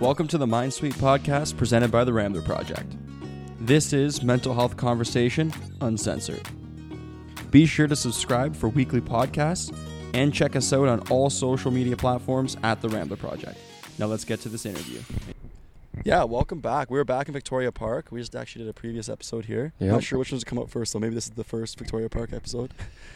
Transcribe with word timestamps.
Welcome 0.00 0.28
to 0.28 0.38
the 0.38 0.46
Mind 0.46 0.72
Suite 0.72 0.94
podcast 0.94 1.58
presented 1.58 1.90
by 1.90 2.04
the 2.04 2.12
Rambler 2.14 2.40
Project. 2.40 2.96
This 3.60 3.92
is 3.92 4.22
Mental 4.22 4.54
Health 4.54 4.74
Conversation 4.74 5.52
Uncensored. 5.82 6.40
Be 7.50 7.66
sure 7.66 7.86
to 7.86 7.94
subscribe 7.94 8.56
for 8.56 8.70
weekly 8.70 9.02
podcasts 9.02 9.76
and 10.14 10.32
check 10.32 10.56
us 10.56 10.72
out 10.72 10.88
on 10.88 11.00
all 11.10 11.28
social 11.28 11.70
media 11.70 11.98
platforms 11.98 12.56
at 12.62 12.80
the 12.80 12.88
Rambler 12.88 13.18
Project. 13.18 13.58
Now 13.98 14.06
let's 14.06 14.24
get 14.24 14.40
to 14.40 14.48
this 14.48 14.64
interview. 14.64 15.02
Yeah, 16.02 16.24
welcome 16.24 16.60
back. 16.60 16.90
We're 16.90 17.04
back 17.04 17.28
in 17.28 17.34
Victoria 17.34 17.70
Park. 17.70 18.06
We 18.10 18.20
just 18.20 18.34
actually 18.34 18.64
did 18.64 18.70
a 18.70 18.72
previous 18.72 19.10
episode 19.10 19.44
here. 19.44 19.74
Yep. 19.80 19.92
Not 19.92 20.02
sure 20.02 20.18
which 20.18 20.32
one's 20.32 20.44
come 20.44 20.58
up 20.58 20.70
first, 20.70 20.92
so 20.92 20.98
maybe 20.98 21.14
this 21.14 21.26
is 21.26 21.32
the 21.32 21.44
first 21.44 21.76
Victoria 21.78 22.08
Park 22.08 22.32
episode. 22.32 22.72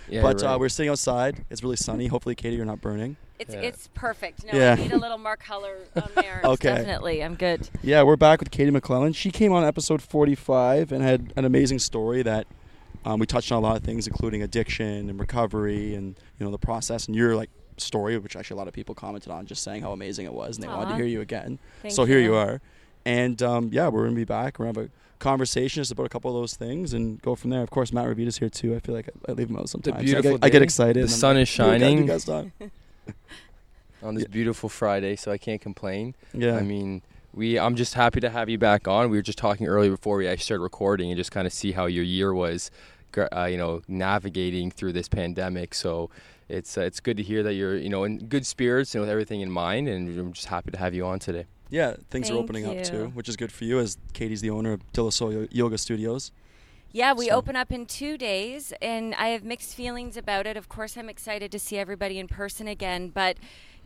Yeah, 0.06 0.20
but 0.20 0.42
you're 0.42 0.50
uh, 0.50 0.58
we're 0.58 0.68
sitting 0.68 0.90
outside. 0.90 1.46
It's 1.48 1.62
really 1.62 1.76
sunny. 1.76 2.08
Hopefully, 2.08 2.34
Katie, 2.34 2.56
you're 2.56 2.66
not 2.66 2.82
burning. 2.82 3.16
It's 3.38 3.54
Yeah. 3.54 3.60
it's 3.62 3.88
perfect. 3.94 4.44
No, 4.44 4.58
Yeah. 4.58 4.72
I 4.78 4.82
need 4.82 4.92
a 4.92 4.96
little 4.98 5.18
more 5.18 5.36
color 5.36 5.74
on 5.96 6.08
there. 6.14 6.40
Okay. 6.44 6.68
Definitely, 6.74 7.22
I'm 7.22 7.34
good. 7.34 7.68
Yeah, 7.82 8.02
we're 8.02 8.16
back 8.16 8.40
with 8.40 8.50
Katie 8.50 8.70
McClellan. 8.70 9.12
She 9.12 9.30
came 9.30 9.52
on 9.52 9.64
episode 9.64 10.00
45 10.02 10.92
and 10.92 11.02
had 11.02 11.32
an 11.36 11.44
amazing 11.44 11.80
story 11.80 12.22
that 12.22 12.46
um, 13.04 13.18
we 13.18 13.26
touched 13.26 13.50
on 13.52 13.58
a 13.58 13.60
lot 13.60 13.76
of 13.76 13.82
things, 13.82 14.06
including 14.06 14.42
addiction 14.42 15.10
and 15.10 15.18
recovery 15.20 15.94
and 15.94 16.14
you 16.38 16.46
know 16.46 16.50
the 16.52 16.58
process 16.58 17.06
and 17.06 17.14
your 17.16 17.34
like 17.36 17.50
story, 17.76 18.16
which 18.18 18.36
actually 18.36 18.54
a 18.54 18.58
lot 18.58 18.68
of 18.68 18.74
people 18.74 18.94
commented 18.94 19.30
on, 19.30 19.46
just 19.46 19.62
saying 19.62 19.82
how 19.82 19.92
amazing 19.92 20.26
it 20.26 20.32
was 20.32 20.56
and 20.56 20.62
they 20.64 20.68
wanted 20.68 20.90
to 20.90 20.96
hear 20.96 21.04
you 21.04 21.20
again. 21.20 21.58
Thank 21.82 21.92
so 21.94 22.04
here 22.04 22.18
you. 22.18 22.26
you 22.26 22.34
are, 22.36 22.60
and 23.04 23.42
um, 23.42 23.68
yeah, 23.72 23.88
we're 23.88 24.04
gonna 24.04 24.14
be 24.16 24.24
back. 24.24 24.58
We're 24.58 24.66
gonna 24.72 24.80
have 24.80 24.90
a 24.90 24.92
conversation 25.18 25.80
just 25.80 25.90
about 25.92 26.06
a 26.06 26.08
couple 26.08 26.30
of 26.30 26.40
those 26.40 26.54
things 26.54 26.92
and 26.94 27.20
go 27.20 27.34
from 27.34 27.50
there. 27.50 27.62
Of 27.62 27.70
course, 27.70 27.92
Matt 27.92 28.06
Ravita's 28.06 28.38
here 28.38 28.48
too. 28.48 28.74
I 28.74 28.78
feel 28.78 28.94
like 28.94 29.08
I, 29.28 29.32
I 29.32 29.34
leave 29.34 29.50
him 29.50 29.56
out 29.56 29.68
sometimes. 29.68 29.96
I 29.98 30.02
beautiful 30.02 30.32
get, 30.38 30.44
I 30.44 30.48
get 30.48 30.62
excited. 30.62 31.02
The 31.04 31.08
sun 31.08 31.36
like, 31.36 31.42
is 31.42 31.60
"Oh, 31.60 31.64
God, 31.64 31.72
you 31.74 32.06
shining." 32.06 32.70
guys 33.06 33.14
done." 34.02 34.08
on 34.08 34.14
this 34.14 34.22
Yeah. 34.24 34.28
beautiful 34.32 34.68
Friday, 34.68 35.16
so 35.16 35.30
I 35.32 35.38
can't 35.38 35.60
complain. 35.60 36.14
Yeah. 36.32 36.56
I 36.56 36.62
mean, 36.62 37.02
we 37.32 37.58
I'm 37.58 37.74
just 37.74 37.94
happy 37.94 38.20
to 38.20 38.30
have 38.30 38.48
you 38.48 38.58
back 38.58 38.86
on. 38.86 39.10
We 39.10 39.16
were 39.16 39.22
just 39.22 39.38
talking 39.38 39.66
earlier 39.66 39.90
before 39.90 40.16
we 40.18 40.26
actually 40.28 40.44
started 40.44 40.62
recording 40.62 41.10
and 41.10 41.16
just 41.16 41.30
kind 41.32 41.46
of 41.46 41.52
see 41.52 41.72
how 41.72 41.86
your 41.86 42.04
year 42.04 42.32
was, 42.34 42.70
uh, 43.16 43.44
you 43.44 43.56
know, 43.56 43.82
navigating 43.88 44.70
through 44.70 44.92
this 44.92 45.08
pandemic. 45.08 45.74
So 45.74 46.10
it's 46.48 46.76
uh, 46.76 46.82
it's 46.82 47.00
good 47.00 47.16
to 47.16 47.22
hear 47.22 47.42
that 47.42 47.54
you're 47.54 47.76
you 47.76 47.88
know 47.88 48.04
in 48.04 48.18
good 48.28 48.44
spirits 48.46 48.94
and 48.94 49.00
with 49.00 49.08
everything 49.10 49.40
in 49.40 49.50
mind, 49.50 49.88
and 49.88 50.18
I'm 50.18 50.32
just 50.32 50.46
happy 50.48 50.70
to 50.72 50.78
have 50.78 50.94
you 50.94 51.06
on 51.06 51.18
today. 51.18 51.46
yeah, 51.70 51.94
things 52.10 52.28
are 52.30 52.34
Thank 52.34 52.44
opening 52.44 52.66
up 52.66 52.84
too, 52.84 53.06
which 53.14 53.28
is 53.28 53.36
good 53.36 53.50
for 53.50 53.64
you 53.64 53.78
as 53.80 53.96
Katie's 54.12 54.42
the 54.42 54.50
owner 54.50 54.72
of 54.74 54.92
De 54.92 55.02
La 55.02 55.10
Yoga 55.50 55.78
Studios. 55.78 56.30
Yeah, 56.94 57.12
we 57.12 57.26
So- 57.26 57.34
open 57.34 57.56
up 57.56 57.72
in 57.72 57.86
two 57.86 58.16
days, 58.16 58.72
and 58.80 59.16
I 59.16 59.30
have 59.30 59.42
mixed 59.42 59.74
feelings 59.74 60.16
about 60.16 60.46
it. 60.46 60.56
Of 60.56 60.68
course, 60.68 60.96
I'm 60.96 61.08
excited 61.08 61.50
to 61.50 61.58
see 61.58 61.76
everybody 61.76 62.20
in 62.20 62.28
person 62.28 62.68
again, 62.68 63.08
but 63.08 63.36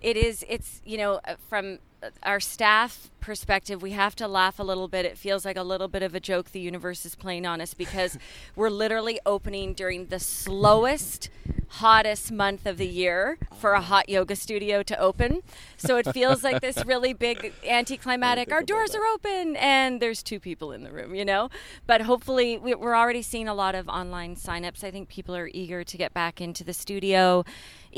it 0.02 0.18
is 0.18 0.44
it's 0.46 0.82
you 0.84 0.98
know 0.98 1.18
uh, 1.24 1.36
from 1.48 1.78
uh, 2.02 2.10
our 2.22 2.38
staff 2.38 3.07
perspective 3.28 3.82
we 3.82 3.90
have 3.90 4.16
to 4.16 4.26
laugh 4.26 4.58
a 4.58 4.62
little 4.62 4.88
bit. 4.88 5.04
It 5.04 5.18
feels 5.18 5.44
like 5.44 5.58
a 5.58 5.62
little 5.62 5.86
bit 5.86 6.02
of 6.02 6.14
a 6.14 6.20
joke 6.20 6.52
the 6.52 6.60
universe 6.60 7.04
is 7.04 7.14
playing 7.14 7.44
on 7.44 7.60
us 7.60 7.74
because 7.74 8.16
we're 8.56 8.70
literally 8.70 9.20
opening 9.26 9.74
during 9.74 10.06
the 10.06 10.18
slowest 10.18 11.28
hottest 11.72 12.32
month 12.32 12.64
of 12.64 12.78
the 12.78 12.86
year 12.86 13.36
for 13.60 13.74
a 13.74 13.82
hot 13.82 14.08
yoga 14.08 14.34
studio 14.34 14.82
to 14.82 14.98
open. 14.98 15.42
So 15.76 15.98
it 15.98 16.10
feels 16.14 16.42
like 16.42 16.62
this 16.62 16.82
really 16.86 17.12
big 17.26 17.52
anticlimactic 17.66 18.50
our 18.50 18.62
doors 18.62 18.94
are 18.94 19.04
open 19.04 19.56
and 19.56 20.00
there's 20.00 20.22
two 20.22 20.40
people 20.40 20.72
in 20.72 20.82
the 20.82 20.90
room 20.90 21.14
you 21.14 21.26
know? 21.26 21.50
But 21.86 22.00
hopefully 22.00 22.56
we- 22.56 22.74
we're 22.74 22.96
already 22.96 23.20
seeing 23.20 23.46
a 23.46 23.54
lot 23.54 23.74
of 23.74 23.90
online 23.90 24.36
signups. 24.36 24.82
I 24.82 24.90
think 24.90 25.10
people 25.10 25.36
are 25.36 25.50
eager 25.52 25.84
to 25.84 25.96
get 25.98 26.14
back 26.14 26.40
into 26.40 26.64
the 26.64 26.72
studio 26.72 27.44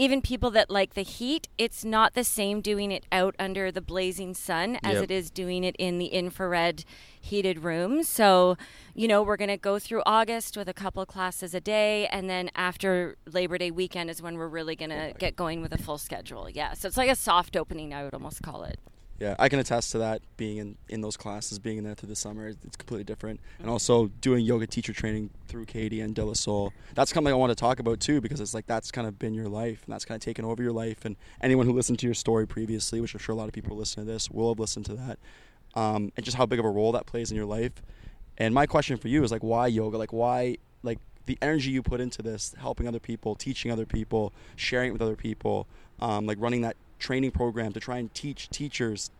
even 0.01 0.23
people 0.23 0.51
that 0.51 0.70
like 0.70 0.95
the 0.95 1.03
heat, 1.03 1.47
it's 1.59 1.84
not 1.84 2.15
the 2.15 2.25
same 2.25 2.62
doing 2.62 2.91
it 2.91 3.05
out 3.12 3.34
under 3.39 3.70
the 3.70 3.83
blazing 3.83 4.33
sun 4.33 4.79
as 4.83 4.95
Yep. 4.95 5.05
it 5.05 5.11
is 5.11 5.31
doing 5.31 5.62
it 5.62 5.77
in 5.79 5.98
the 5.98 6.06
infrared 6.06 6.84
heated 7.20 7.62
room. 7.62 8.03
So, 8.03 8.56
you 8.94 9.06
know, 9.06 9.22
we're 9.22 9.37
going 9.37 9.50
to 9.50 9.59
go 9.59 9.78
through 9.78 10.03
August 10.06 10.56
with 10.56 10.71
a 10.71 10.72
couple 10.72 11.05
classes 11.05 11.53
a 11.55 11.60
day. 11.60 12.06
And 12.06 12.31
then 12.31 12.50
after 12.55 13.16
Labor 13.31 13.59
Day 13.59 13.71
weekend 13.71 14.09
is 14.09 14.22
when 14.22 14.39
we're 14.39 14.49
really 14.49 14.75
going 14.75 14.89
to 14.91 15.10
oh 15.10 15.12
get 15.19 15.37
going 15.37 15.60
with 15.60 15.75
a 15.75 15.78
full 15.78 15.99
schedule. 15.99 16.49
Yeah. 16.49 16.72
So 16.72 16.89
it's 16.89 16.97
like 16.97 17.10
a 17.10 17.15
soft 17.15 17.55
opening, 17.55 17.93
I 17.93 18.03
would 18.03 18.15
almost 18.15 18.41
call 18.43 18.62
it. 18.65 18.81
Yeah, 19.20 19.36
I 19.38 19.50
can 19.50 19.58
attest 19.58 19.92
to 19.92 19.98
that. 19.98 20.22
Being 20.38 20.56
in, 20.56 20.76
in 20.88 21.03
those 21.03 21.19
classes, 21.19 21.58
being 21.58 21.76
in 21.76 21.84
there 21.84 21.94
through 21.94 22.08
the 22.08 22.16
summer, 22.16 22.48
it's 22.48 22.76
completely 22.76 23.04
different. 23.04 23.38
And 23.58 23.69
also 23.69 24.06
doing 24.22 24.47
yoga 24.47 24.66
teacher 24.66 24.94
training 24.94 25.28
through 25.47 25.66
Katie 25.66 26.00
and 26.00 26.14
Delasol. 26.14 26.70
That's 26.94 27.12
something 27.12 27.30
I 27.30 27.36
want 27.36 27.50
to 27.50 27.54
talk 27.54 27.80
about 27.80 28.00
too, 28.00 28.22
because 28.22 28.41
it's 28.41 28.54
like 28.54 28.66
that's 28.66 28.91
kind 28.91 29.06
of 29.06 29.19
been 29.19 29.34
your 29.34 29.48
life, 29.48 29.82
and 29.84 29.92
that's 29.92 30.06
kind 30.06 30.16
of 30.16 30.25
taken 30.25 30.47
over 30.47 30.62
your 30.62 30.72
life. 30.72 31.04
And 31.04 31.16
anyone 31.42 31.66
who 31.66 31.75
listened 31.75 31.98
to 31.98 32.06
your 32.06 32.14
story 32.14 32.47
previously, 32.47 33.03
which 33.03 33.12
I'm 33.12 33.20
sure 33.20 33.34
a 33.34 33.38
lot 33.38 33.47
of 33.47 33.53
people 33.53 33.76
listen 33.76 34.06
to 34.06 34.10
this 34.10 34.30
will 34.30 34.48
have 34.53 34.59
listened 34.59 34.86
to 34.86 34.94
that, 34.94 35.19
um, 35.75 36.12
and 36.16 36.25
just 36.25 36.38
how 36.38 36.47
big 36.47 36.59
of 36.59 36.64
a 36.64 36.70
role 36.70 36.92
that 36.92 37.04
plays 37.04 37.30
in 37.30 37.36
your 37.36 37.47
life. 37.47 37.82
And 38.38 38.54
my 38.54 38.66
question 38.66 38.97
for 38.97 39.09
you 39.09 39.22
is 39.22 39.30
like, 39.30 39.44
why 39.44 39.66
yoga? 39.66 39.98
Like, 39.98 40.14
why 40.14 40.56
like 40.82 40.98
the 41.26 41.36
energy 41.42 41.70
you 41.70 41.82
put 41.82 42.00
into 42.00 42.22
this, 42.22 42.54
helping 42.59 42.88
other 42.88 43.00
people, 43.00 43.34
teaching 43.34 43.70
other 43.70 43.84
people, 43.84 44.32
sharing 44.56 44.88
it 44.88 44.92
with 44.92 45.03
other 45.03 45.14
people, 45.14 45.69
um, 46.00 46.25
like 46.25 46.38
running 46.41 46.62
that 46.62 46.76
training 47.00 47.33
program 47.33 47.72
to 47.72 47.81
try 47.81 47.99
and 47.99 48.12
teach 48.15 48.49
teachers. 48.50 49.11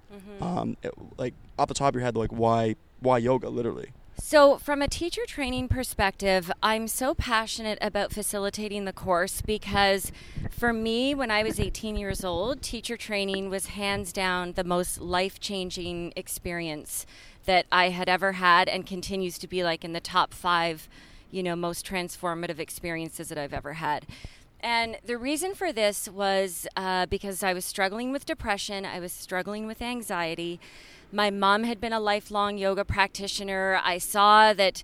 Um, 0.41 0.77
it- 0.83 0.95
like 1.19 1.35
off 1.59 1.69
the 1.69 1.75
top 1.75 1.91
of 1.91 1.95
your 1.95 2.03
head, 2.05 2.17
like 2.17 2.31
why 2.31 2.77
why 3.01 3.19
yoga? 3.19 3.49
Literally. 3.49 3.91
So, 4.23 4.59
from 4.59 4.83
a 4.83 4.89
teacher 4.89 5.23
training 5.27 5.69
perspective, 5.69 6.53
I'm 6.63 6.89
so 6.89 7.15
passionate 7.15 7.79
about 7.81 8.13
facilitating 8.13 8.85
the 8.85 8.93
course 8.93 9.41
because 9.41 10.13
for 10.51 10.75
me, 10.75 11.15
when 11.15 11.31
I 11.31 11.43
was 11.43 11.59
18 11.59 11.97
years 11.97 12.23
old, 12.23 12.61
teacher 12.61 12.99
training 12.99 13.49
was 13.49 13.67
hands 13.67 14.13
down 14.13 14.53
the 14.53 14.65
most 14.65 15.01
life 15.01 15.41
changing 15.41 16.13
experience 16.17 17.07
that 17.47 17.65
I 17.73 17.89
had 17.91 18.11
ever 18.11 18.33
had 18.33 18.69
and 18.69 18.85
continues 18.87 19.39
to 19.39 19.47
be 19.49 19.65
like 19.65 19.85
in 19.87 19.95
the 19.95 20.01
top 20.01 20.35
five, 20.35 20.87
you 21.31 21.43
know, 21.43 21.57
most 21.57 21.87
transformative 21.87 22.59
experiences 22.59 23.31
that 23.31 23.39
I've 23.39 23.55
ever 23.55 23.75
had. 23.75 24.05
And 24.63 24.99
the 25.05 25.17
reason 25.17 25.55
for 25.55 25.73
this 25.73 26.09
was 26.09 26.67
uh, 26.77 27.07
because 27.07 27.43
I 27.43 27.53
was 27.55 27.65
struggling 27.65 28.13
with 28.13 28.27
depression, 28.27 28.85
I 28.85 29.01
was 29.01 29.13
struggling 29.13 29.67
with 29.67 29.81
anxiety. 29.81 30.61
My 31.13 31.31
mom 31.31 31.65
had 31.65 31.81
been 31.81 31.93
a 31.93 32.01
lifelong 32.01 32.59
yoga 32.59 32.85
practitioner. 32.85 33.81
I 33.83 33.99
saw 33.99 34.53
that 34.53 34.83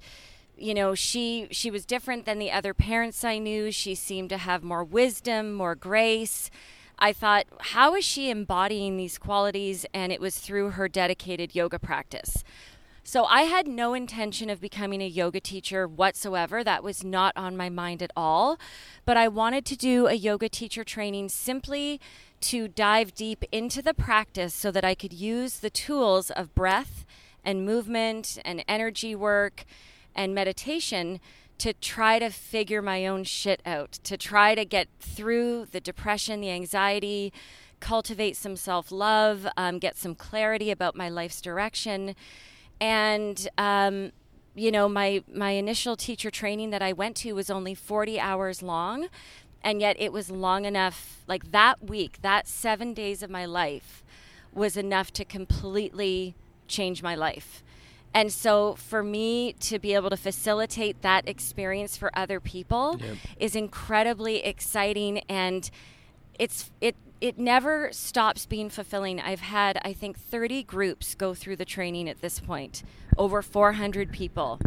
you 0.56 0.72
know 0.72 0.94
she 0.94 1.48
she 1.50 1.70
was 1.70 1.84
different 1.84 2.24
than 2.24 2.38
the 2.38 2.50
other 2.50 2.72
parents 2.74 3.22
I 3.24 3.38
knew. 3.38 3.70
She 3.70 3.94
seemed 3.94 4.30
to 4.30 4.38
have 4.38 4.62
more 4.62 4.82
wisdom, 4.84 5.52
more 5.52 5.74
grace. 5.74 6.50
I 6.98 7.12
thought, 7.12 7.44
how 7.60 7.94
is 7.94 8.06
she 8.06 8.30
embodying 8.30 8.96
these 8.96 9.18
qualities? 9.18 9.84
And 9.92 10.10
it 10.10 10.20
was 10.20 10.38
through 10.38 10.70
her 10.70 10.88
dedicated 10.88 11.54
yoga 11.54 11.78
practice. 11.78 12.42
So 13.08 13.24
I 13.26 13.42
had 13.42 13.68
no 13.68 13.94
intention 13.94 14.50
of 14.50 14.60
becoming 14.60 15.00
a 15.00 15.06
yoga 15.06 15.38
teacher 15.38 15.86
whatsoever. 15.86 16.64
That 16.64 16.82
was 16.82 17.04
not 17.04 17.32
on 17.36 17.56
my 17.56 17.68
mind 17.68 18.02
at 18.02 18.10
all. 18.16 18.58
But 19.04 19.16
I 19.16 19.28
wanted 19.28 19.64
to 19.66 19.76
do 19.76 20.08
a 20.08 20.14
yoga 20.14 20.48
teacher 20.48 20.82
training 20.82 21.28
simply 21.28 22.00
to 22.40 22.66
dive 22.66 23.14
deep 23.14 23.44
into 23.52 23.80
the 23.80 23.94
practice 23.94 24.54
so 24.54 24.72
that 24.72 24.84
I 24.84 24.96
could 24.96 25.12
use 25.12 25.60
the 25.60 25.70
tools 25.70 26.32
of 26.32 26.52
breath 26.56 27.06
and 27.44 27.64
movement 27.64 28.38
and 28.44 28.64
energy 28.66 29.14
work 29.14 29.64
and 30.12 30.34
meditation 30.34 31.20
to 31.58 31.74
try 31.74 32.18
to 32.18 32.30
figure 32.30 32.82
my 32.82 33.06
own 33.06 33.22
shit 33.22 33.62
out, 33.64 33.92
to 34.02 34.16
try 34.16 34.56
to 34.56 34.64
get 34.64 34.88
through 34.98 35.66
the 35.66 35.80
depression, 35.80 36.40
the 36.40 36.50
anxiety, 36.50 37.32
cultivate 37.78 38.36
some 38.36 38.56
self 38.56 38.90
love, 38.90 39.46
um, 39.56 39.78
get 39.78 39.96
some 39.96 40.16
clarity 40.16 40.72
about 40.72 40.96
my 40.96 41.08
life's 41.08 41.40
direction. 41.40 42.16
And, 42.80 43.48
um, 43.58 44.12
you 44.54 44.70
know, 44.70 44.88
my, 44.88 45.22
my 45.32 45.50
initial 45.50 45.96
teacher 45.96 46.30
training 46.30 46.70
that 46.70 46.82
I 46.82 46.92
went 46.92 47.16
to 47.18 47.32
was 47.32 47.50
only 47.50 47.74
40 47.74 48.18
hours 48.20 48.62
long. 48.62 49.08
And 49.62 49.80
yet 49.80 49.96
it 49.98 50.12
was 50.12 50.30
long 50.30 50.64
enough, 50.64 51.24
like 51.26 51.50
that 51.50 51.84
week, 51.84 52.18
that 52.22 52.46
seven 52.46 52.94
days 52.94 53.22
of 53.22 53.30
my 53.30 53.44
life 53.46 54.04
was 54.52 54.76
enough 54.76 55.12
to 55.14 55.24
completely 55.24 56.34
change 56.68 57.02
my 57.02 57.14
life. 57.14 57.62
And 58.14 58.32
so 58.32 58.76
for 58.76 59.02
me 59.02 59.52
to 59.60 59.78
be 59.78 59.92
able 59.94 60.08
to 60.10 60.16
facilitate 60.16 61.02
that 61.02 61.28
experience 61.28 61.96
for 61.96 62.16
other 62.16 62.40
people 62.40 62.98
Yep. 63.00 63.16
is 63.38 63.56
incredibly 63.56 64.42
exciting 64.44 65.18
and 65.28 65.68
it's 66.38 66.70
it 66.80 66.96
it 67.20 67.38
never 67.38 67.90
stops 67.92 68.46
being 68.46 68.68
fulfilling. 68.68 69.20
I've 69.20 69.40
had 69.40 69.80
I 69.84 69.92
think 69.92 70.18
30 70.18 70.62
groups 70.64 71.14
go 71.14 71.34
through 71.34 71.56
the 71.56 71.64
training 71.64 72.08
at 72.08 72.20
this 72.20 72.40
point, 72.40 72.82
over 73.16 73.42
400 73.42 74.12
people. 74.12 74.60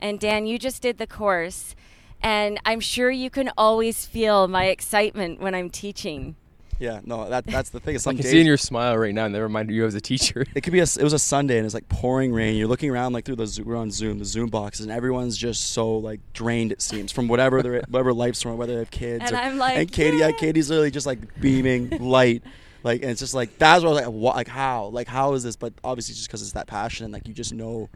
And 0.00 0.18
Dan, 0.18 0.46
you 0.46 0.58
just 0.58 0.82
did 0.82 0.98
the 0.98 1.06
course 1.06 1.74
and 2.22 2.60
I'm 2.64 2.80
sure 2.80 3.10
you 3.10 3.30
can 3.30 3.50
always 3.58 4.06
feel 4.06 4.46
my 4.46 4.66
excitement 4.66 5.40
when 5.40 5.54
I'm 5.54 5.70
teaching. 5.70 6.36
Yeah, 6.82 7.00
no, 7.04 7.28
that 7.28 7.46
that's 7.46 7.70
the 7.70 7.78
thing. 7.78 7.94
I 7.94 7.98
Some 7.98 8.16
can 8.16 8.24
days 8.24 8.32
see 8.32 8.40
in 8.40 8.46
your 8.46 8.56
smile 8.56 8.98
right 8.98 9.14
now, 9.14 9.24
and 9.24 9.32
that 9.34 9.40
reminded 9.40 9.72
you 9.72 9.86
as 9.86 9.94
a 9.94 10.00
teacher. 10.00 10.44
it 10.54 10.62
could 10.62 10.72
be 10.72 10.80
a, 10.80 10.82
it 10.82 11.02
was 11.02 11.12
a 11.12 11.18
Sunday 11.18 11.56
and 11.58 11.64
it's 11.64 11.74
like 11.74 11.88
pouring 11.88 12.32
rain. 12.32 12.56
You're 12.56 12.66
looking 12.66 12.90
around 12.90 13.12
like 13.12 13.24
through 13.24 13.36
the 13.36 13.46
Zo- 13.46 13.62
we're 13.62 13.76
on 13.76 13.92
Zoom, 13.92 14.18
the 14.18 14.24
Zoom 14.24 14.50
boxes, 14.50 14.86
and 14.86 14.92
everyone's 14.92 15.36
just 15.38 15.70
so 15.70 15.96
like 15.98 16.20
drained. 16.32 16.72
It 16.72 16.82
seems 16.82 17.12
from 17.12 17.28
whatever 17.28 17.62
they're 17.62 17.82
whatever 17.88 18.12
life's 18.12 18.42
from, 18.42 18.56
whether 18.56 18.72
they 18.72 18.78
have 18.80 18.90
kids. 18.90 19.24
And 19.24 19.34
or- 19.34 19.38
I'm 19.38 19.58
like, 19.58 19.78
and 19.78 19.92
Katie, 19.92 20.16
yeah. 20.16 20.28
"Yeah." 20.28 20.36
Katie's 20.38 20.70
literally 20.70 20.90
just 20.90 21.06
like 21.06 21.40
beaming 21.40 21.90
light. 22.00 22.42
Like, 22.82 23.02
and 23.02 23.12
it's 23.12 23.20
just 23.20 23.32
like 23.32 23.58
that's 23.58 23.84
what 23.84 23.90
I 23.90 23.92
was 23.92 24.04
like, 24.04 24.12
what, 24.12 24.34
like 24.34 24.48
how, 24.48 24.86
like 24.86 25.06
how 25.06 25.34
is 25.34 25.44
this? 25.44 25.54
But 25.54 25.72
obviously, 25.84 26.16
just 26.16 26.26
because 26.26 26.42
it's 26.42 26.50
that 26.54 26.66
passion, 26.66 27.04
and 27.04 27.12
like 27.12 27.28
you 27.28 27.32
just 27.34 27.54
know, 27.54 27.88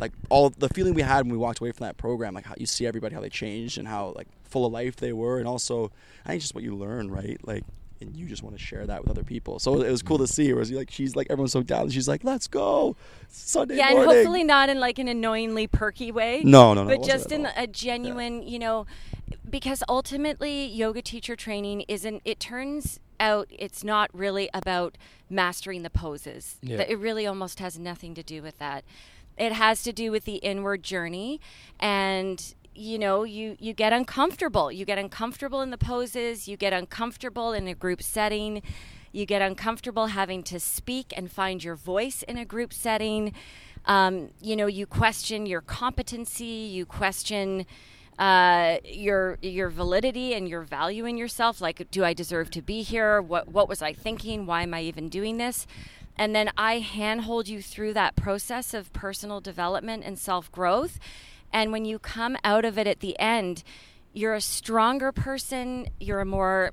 like 0.00 0.12
all 0.28 0.50
the 0.50 0.68
feeling 0.68 0.92
we 0.92 1.00
had 1.00 1.24
when 1.24 1.32
we 1.32 1.38
walked 1.38 1.60
away 1.60 1.72
from 1.72 1.86
that 1.86 1.96
program, 1.96 2.34
like 2.34 2.44
how 2.44 2.54
you 2.58 2.66
see 2.66 2.86
everybody 2.86 3.14
how 3.14 3.22
they 3.22 3.30
changed 3.30 3.78
and 3.78 3.88
how 3.88 4.12
like 4.16 4.28
full 4.44 4.66
of 4.66 4.72
life 4.72 4.96
they 4.96 5.14
were, 5.14 5.38
and 5.38 5.48
also 5.48 5.90
I 6.26 6.28
think 6.28 6.42
just 6.42 6.54
what 6.54 6.62
you 6.62 6.76
learn, 6.76 7.10
right? 7.10 7.38
Like, 7.42 7.64
and 8.00 8.16
you 8.16 8.26
just 8.26 8.42
want 8.42 8.56
to 8.56 8.62
share 8.62 8.86
that 8.86 9.02
with 9.02 9.10
other 9.10 9.24
people. 9.24 9.58
So 9.58 9.80
it 9.82 9.90
was 9.90 10.02
cool 10.02 10.18
to 10.18 10.24
mm. 10.24 10.28
see. 10.28 10.52
Whereas 10.52 10.70
like 10.70 10.90
she's 10.90 11.16
like 11.16 11.28
everyone's 11.30 11.52
so 11.52 11.62
down, 11.62 11.90
she's 11.90 12.08
like, 12.08 12.24
"Let's 12.24 12.46
go, 12.46 12.96
Sunday 13.28 13.76
yeah, 13.76 13.90
morning." 13.90 14.08
and 14.08 14.16
hopefully 14.18 14.44
not 14.44 14.68
in 14.68 14.80
like 14.80 14.98
an 14.98 15.08
annoyingly 15.08 15.66
perky 15.66 16.12
way. 16.12 16.42
No, 16.44 16.74
no, 16.74 16.84
no. 16.84 16.96
but 16.96 17.06
just 17.06 17.32
in 17.32 17.46
all. 17.46 17.52
a 17.56 17.66
genuine, 17.66 18.42
you 18.42 18.58
know, 18.58 18.86
because 19.48 19.82
ultimately 19.88 20.66
yoga 20.66 21.02
teacher 21.02 21.36
training 21.36 21.84
isn't. 21.88 22.22
It 22.24 22.40
turns 22.40 23.00
out 23.20 23.48
it's 23.50 23.82
not 23.82 24.10
really 24.12 24.48
about 24.54 24.96
mastering 25.28 25.82
the 25.82 25.90
poses. 25.90 26.56
Yeah. 26.62 26.80
It 26.80 26.98
really 26.98 27.26
almost 27.26 27.58
has 27.60 27.78
nothing 27.78 28.14
to 28.14 28.22
do 28.22 28.42
with 28.42 28.58
that. 28.58 28.84
It 29.36 29.52
has 29.52 29.82
to 29.84 29.92
do 29.92 30.10
with 30.10 30.24
the 30.24 30.36
inward 30.36 30.82
journey 30.82 31.40
and 31.78 32.54
you 32.78 32.98
know 32.98 33.24
you 33.24 33.56
you 33.58 33.72
get 33.74 33.92
uncomfortable. 33.92 34.70
You 34.70 34.84
get 34.84 34.98
uncomfortable 34.98 35.60
in 35.60 35.70
the 35.70 35.78
poses. 35.78 36.46
You 36.48 36.56
get 36.56 36.72
uncomfortable 36.72 37.52
in 37.52 37.66
a 37.66 37.74
group 37.74 38.02
setting. 38.02 38.62
You 39.10 39.26
get 39.26 39.42
uncomfortable 39.42 40.08
having 40.08 40.42
to 40.44 40.60
speak 40.60 41.12
and 41.16 41.30
find 41.30 41.64
your 41.64 41.74
voice 41.74 42.22
in 42.22 42.38
a 42.38 42.44
group 42.44 42.72
setting. 42.72 43.32
Um, 43.84 44.30
you 44.40 44.54
know 44.54 44.66
you 44.66 44.86
question 44.86 45.46
your 45.46 45.60
competency. 45.60 46.44
You 46.44 46.86
question 46.86 47.66
uh, 48.18 48.78
your 48.84 49.38
your 49.42 49.70
validity 49.70 50.34
and 50.34 50.48
your 50.48 50.62
value 50.62 51.04
in 51.04 51.16
yourself. 51.16 51.60
Like 51.60 51.90
do 51.90 52.04
i 52.04 52.12
deserve 52.12 52.50
to 52.52 52.62
be 52.62 52.82
here? 52.82 53.20
What 53.20 53.48
what 53.48 53.68
was 53.68 53.82
i 53.82 53.92
thinking? 53.92 54.46
Why 54.46 54.62
am 54.62 54.74
i 54.74 54.82
even 54.82 55.08
doing 55.08 55.36
this? 55.38 55.66
And 56.16 56.34
then 56.34 56.50
i 56.56 56.78
handhold 56.78 57.48
you 57.48 57.60
through 57.62 57.94
that 57.94 58.16
process 58.16 58.74
of 58.74 58.92
personal 58.92 59.40
development 59.40 60.04
and 60.04 60.18
self-growth 60.18 60.98
and 61.52 61.72
when 61.72 61.84
you 61.84 61.98
come 61.98 62.36
out 62.44 62.64
of 62.64 62.78
it 62.78 62.86
at 62.86 63.00
the 63.00 63.18
end 63.18 63.62
you're 64.12 64.34
a 64.34 64.40
stronger 64.40 65.12
person 65.12 65.86
you're 66.00 66.20
a 66.20 66.24
more 66.24 66.72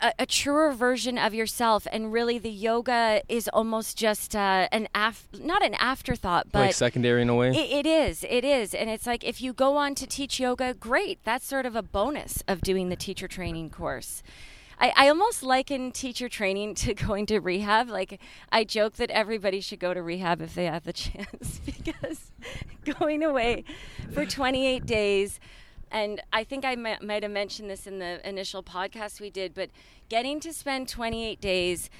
a, 0.00 0.12
a 0.20 0.26
truer 0.26 0.72
version 0.72 1.16
of 1.16 1.32
yourself 1.32 1.86
and 1.92 2.12
really 2.12 2.38
the 2.38 2.50
yoga 2.50 3.22
is 3.28 3.48
almost 3.48 3.96
just 3.96 4.34
uh, 4.34 4.68
an 4.72 4.88
af- 4.94 5.28
not 5.38 5.64
an 5.64 5.74
afterthought 5.74 6.48
but 6.50 6.60
like 6.60 6.74
secondary 6.74 7.22
in 7.22 7.28
a 7.28 7.34
way. 7.34 7.50
it, 7.50 7.86
it 7.86 7.86
is. 7.86 8.24
It 8.28 8.44
is. 8.44 8.74
And 8.74 8.90
it's 8.90 9.06
like 9.06 9.24
if 9.24 9.40
you 9.40 9.52
go 9.52 9.76
on 9.76 9.94
to 9.96 10.06
teach 10.06 10.40
yoga, 10.40 10.74
great. 10.74 11.20
That's 11.24 11.46
sort 11.46 11.66
of 11.66 11.76
a 11.76 11.82
bonus 11.82 12.42
of 12.48 12.60
doing 12.60 12.88
the 12.88 12.96
teacher 12.96 13.28
training 13.28 13.70
course. 13.70 14.22
I, 14.82 14.92
I 14.96 15.08
almost 15.08 15.44
liken 15.44 15.92
teacher 15.92 16.28
training 16.28 16.74
to 16.74 16.94
going 17.06 17.24
to 17.26 17.38
rehab. 17.38 17.88
Like, 17.88 18.20
I 18.50 18.64
joke 18.64 18.96
that 18.96 19.10
everybody 19.10 19.60
should 19.60 19.78
go 19.78 19.94
to 19.94 20.02
rehab 20.02 20.42
if 20.42 20.54
they 20.56 20.66
have 20.66 20.82
the 20.82 20.92
chance 20.92 21.60
because 21.64 22.32
going 22.98 23.22
away 23.22 23.64
for 24.12 24.26
28 24.26 24.84
days, 24.84 25.38
and 25.90 26.20
I 26.32 26.42
think 26.42 26.64
I 26.64 26.74
might 26.74 27.22
have 27.22 27.30
mentioned 27.30 27.70
this 27.70 27.86
in 27.86 28.00
the 28.00 28.26
initial 28.28 28.62
podcast 28.62 29.20
we 29.20 29.30
did, 29.30 29.54
but 29.54 29.70
getting 30.08 30.40
to 30.40 30.52
spend 30.52 30.88
28 30.88 31.40
days 31.40 31.90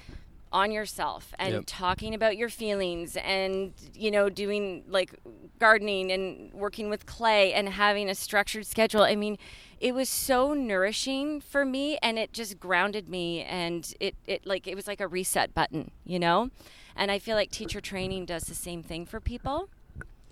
on 0.52 0.70
yourself 0.70 1.32
and 1.38 1.54
Yep. 1.54 1.64
talking 1.66 2.14
about 2.14 2.36
your 2.36 2.48
feelings 2.48 3.16
and 3.16 3.72
you 3.94 4.10
know 4.10 4.28
doing 4.28 4.84
like 4.88 5.14
gardening 5.58 6.12
and 6.12 6.52
working 6.52 6.90
with 6.90 7.06
clay 7.06 7.52
and 7.52 7.68
having 7.68 8.08
a 8.08 8.14
structured 8.14 8.66
schedule. 8.66 9.02
I 9.02 9.16
mean 9.16 9.38
it 9.80 9.94
was 9.94 10.08
so 10.08 10.54
nourishing 10.54 11.40
for 11.40 11.64
me 11.64 11.98
and 12.02 12.18
it 12.18 12.32
just 12.32 12.60
grounded 12.60 13.08
me 13.08 13.42
and 13.42 13.92
it, 13.98 14.14
it 14.26 14.46
like 14.46 14.66
it 14.66 14.76
was 14.76 14.86
like 14.86 15.00
a 15.00 15.08
reset 15.08 15.54
button 15.54 15.90
you 16.04 16.18
know? 16.18 16.50
And 16.94 17.10
i 17.10 17.18
feel 17.18 17.36
like 17.36 17.50
teacher 17.50 17.80
training 17.80 18.26
does 18.26 18.44
the 18.44 18.54
same 18.54 18.82
thing 18.82 19.06
for 19.06 19.18
people. 19.20 19.68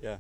Yeah, 0.03 0.19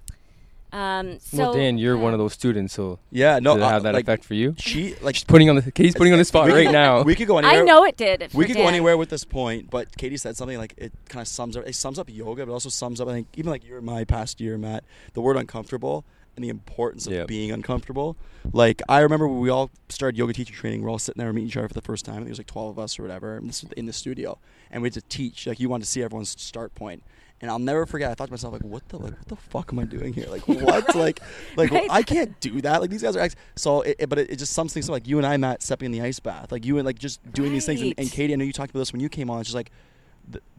um, 0.73 1.19
so 1.21 1.39
well, 1.39 1.55
Dan, 1.55 1.79
you're 1.79 1.97
one 1.97 2.13
of 2.13 2.19
those 2.19 2.33
students, 2.33 2.75
so 2.75 2.99
yeah. 3.11 3.39
No, 3.39 3.55
did 3.55 3.63
it 3.63 3.65
uh, 3.65 3.71
have 3.71 3.83
that 3.85 3.95
like, 3.95 4.05
effect 4.05 4.25
for 4.25 4.35
you? 4.35 4.55
She 4.59 4.95
like 5.03 5.15
She's 5.15 5.25
putting 5.25 5.49
on 5.51 5.57
the 5.57 5.73
Katie's 5.73 5.95
putting 5.95 6.13
on 6.13 6.19
the 6.19 6.25
spot 6.25 6.49
right 6.49 6.67
could- 6.67 6.73
now. 6.73 7.03
We 7.03 7.15
could 7.15 7.27
go 7.27 7.39
anywhere. 7.39 7.63
i 7.63 7.65
know 7.65 7.85
it 7.85 7.97
did 7.97 8.21
we 8.35 8.45
for 8.45 8.47
could 8.47 8.57
go 8.57 8.69
anywhere 8.69 8.97
with 8.97 9.11
this 9.11 9.25
point, 9.25 9.71
but 9.71 9.97
Katie 9.97 10.17
said 10.17 10.37
something 10.37 10.59
like 10.59 10.75
it 10.77 10.93
kind 11.09 11.21
of 11.21 11.29
sums 11.29 11.57
up. 11.57 11.67
It 11.67 11.75
sums 11.75 11.99
up 11.99 12.09
yoga, 12.09 12.47
but 12.47 12.53
also 12.53 12.69
sums 12.69 13.01
up. 13.01 13.09
I 13.09 13.13
think 13.13 13.29
even 13.37 13.51
like 13.51 13.67
your 13.67 13.81
my 13.81 14.05
past 14.05 14.41
year, 14.41 14.57
Matt, 14.59 14.85
the 15.15 15.21
word 15.21 15.37
uncomfortable 15.37 16.05
and 16.37 16.45
the 16.45 16.49
importance 16.49 17.07
of 17.07 17.13
Yep. 17.13 17.27
being 17.27 17.51
uncomfortable. 17.51 18.17
Like 18.53 18.83
I 18.89 19.01
remember 19.01 19.29
when 19.29 19.41
we 19.41 19.51
all 19.51 19.71
started 19.89 20.17
yoga 20.17 20.33
teacher 20.33 20.55
training. 20.55 20.83
We're 20.83 20.91
all 20.91 20.99
sitting 20.99 21.21
there 21.21 21.33
meeting 21.33 21.49
each 21.49 21.57
other 21.57 21.69
for 21.69 21.75
the 21.75 21.83
first 21.83 22.05
time. 22.05 22.15
I 22.15 22.19
think 22.19 22.29
it 22.29 22.31
was 22.31 22.39
like 22.39 22.47
twelve 22.47 22.71
of 22.71 22.79
us 22.79 22.99
or 22.99 23.03
whatever, 23.03 23.37
and 23.37 23.49
this 23.49 23.63
was 23.63 23.73
in 23.73 23.87
the 23.87 23.93
studio, 23.93 24.39
and 24.71 24.83
we 24.83 24.87
had 24.87 24.95
to 24.95 25.03
teach. 25.03 25.47
Like 25.47 25.61
you 25.61 25.69
wanted 25.69 25.85
to 25.85 25.91
see 25.91 26.03
everyone's 26.03 26.41
start 26.41 26.75
point. 26.75 27.03
And 27.43 27.51
I'll 27.51 27.59
never 27.59 27.87
forget. 27.87 28.11
I 28.11 28.15
thought 28.15 28.27
to 28.27 28.33
myself, 28.33 28.53
like, 28.53 28.63
what 28.65 28.87
the, 28.91 28.99
like, 28.99 29.13
what 29.17 29.29
the 29.29 29.37
fuck 29.37 29.73
am 29.73 29.79
I 29.79 29.85
doing 29.85 30.13
here? 30.13 30.27
Like, 30.29 30.47
what? 30.49 30.95
like, 30.95 31.21
like, 31.57 31.71
Right? 31.71 31.89
I 31.91 32.03
can't 32.03 32.39
do 32.41 32.61
that. 32.61 32.83
Like, 32.83 32.91
these 32.91 33.03
guys 33.03 33.17
are. 33.17 33.21
Ex- 33.21 33.37
so, 33.57 33.81
it, 33.81 33.97
it- 33.99 34.09
but 34.11 34.19
it, 34.19 34.31
it 34.31 34.37
just 34.37 34.53
something 34.53 34.83
so 34.83 34.93
like 34.93 35.09
you 35.09 35.17
and 35.17 35.27
I, 35.27 35.37
Matt, 35.39 35.63
stepping 35.63 35.87
in 35.87 35.93
the 35.93 36.03
ice 36.03 36.21
bath, 36.21 36.53
like 36.53 36.67
you 36.67 36.77
and 36.77 36.85
like 36.85 36.99
just 36.99 37.21
doing 37.33 37.53
these 37.53 37.65
things. 37.65 37.81
And, 37.81 37.95
and 37.97 38.11
Katie, 38.11 38.33
I 38.35 38.37
know 38.37 38.45
you 38.45 38.53
talked 38.53 38.71
about 38.71 38.81
this 38.81 38.93
when 38.93 39.01
you 39.01 39.09
came 39.09 39.31
on. 39.31 39.41
It's 39.41 39.49
just 39.49 39.55
like 39.57 39.71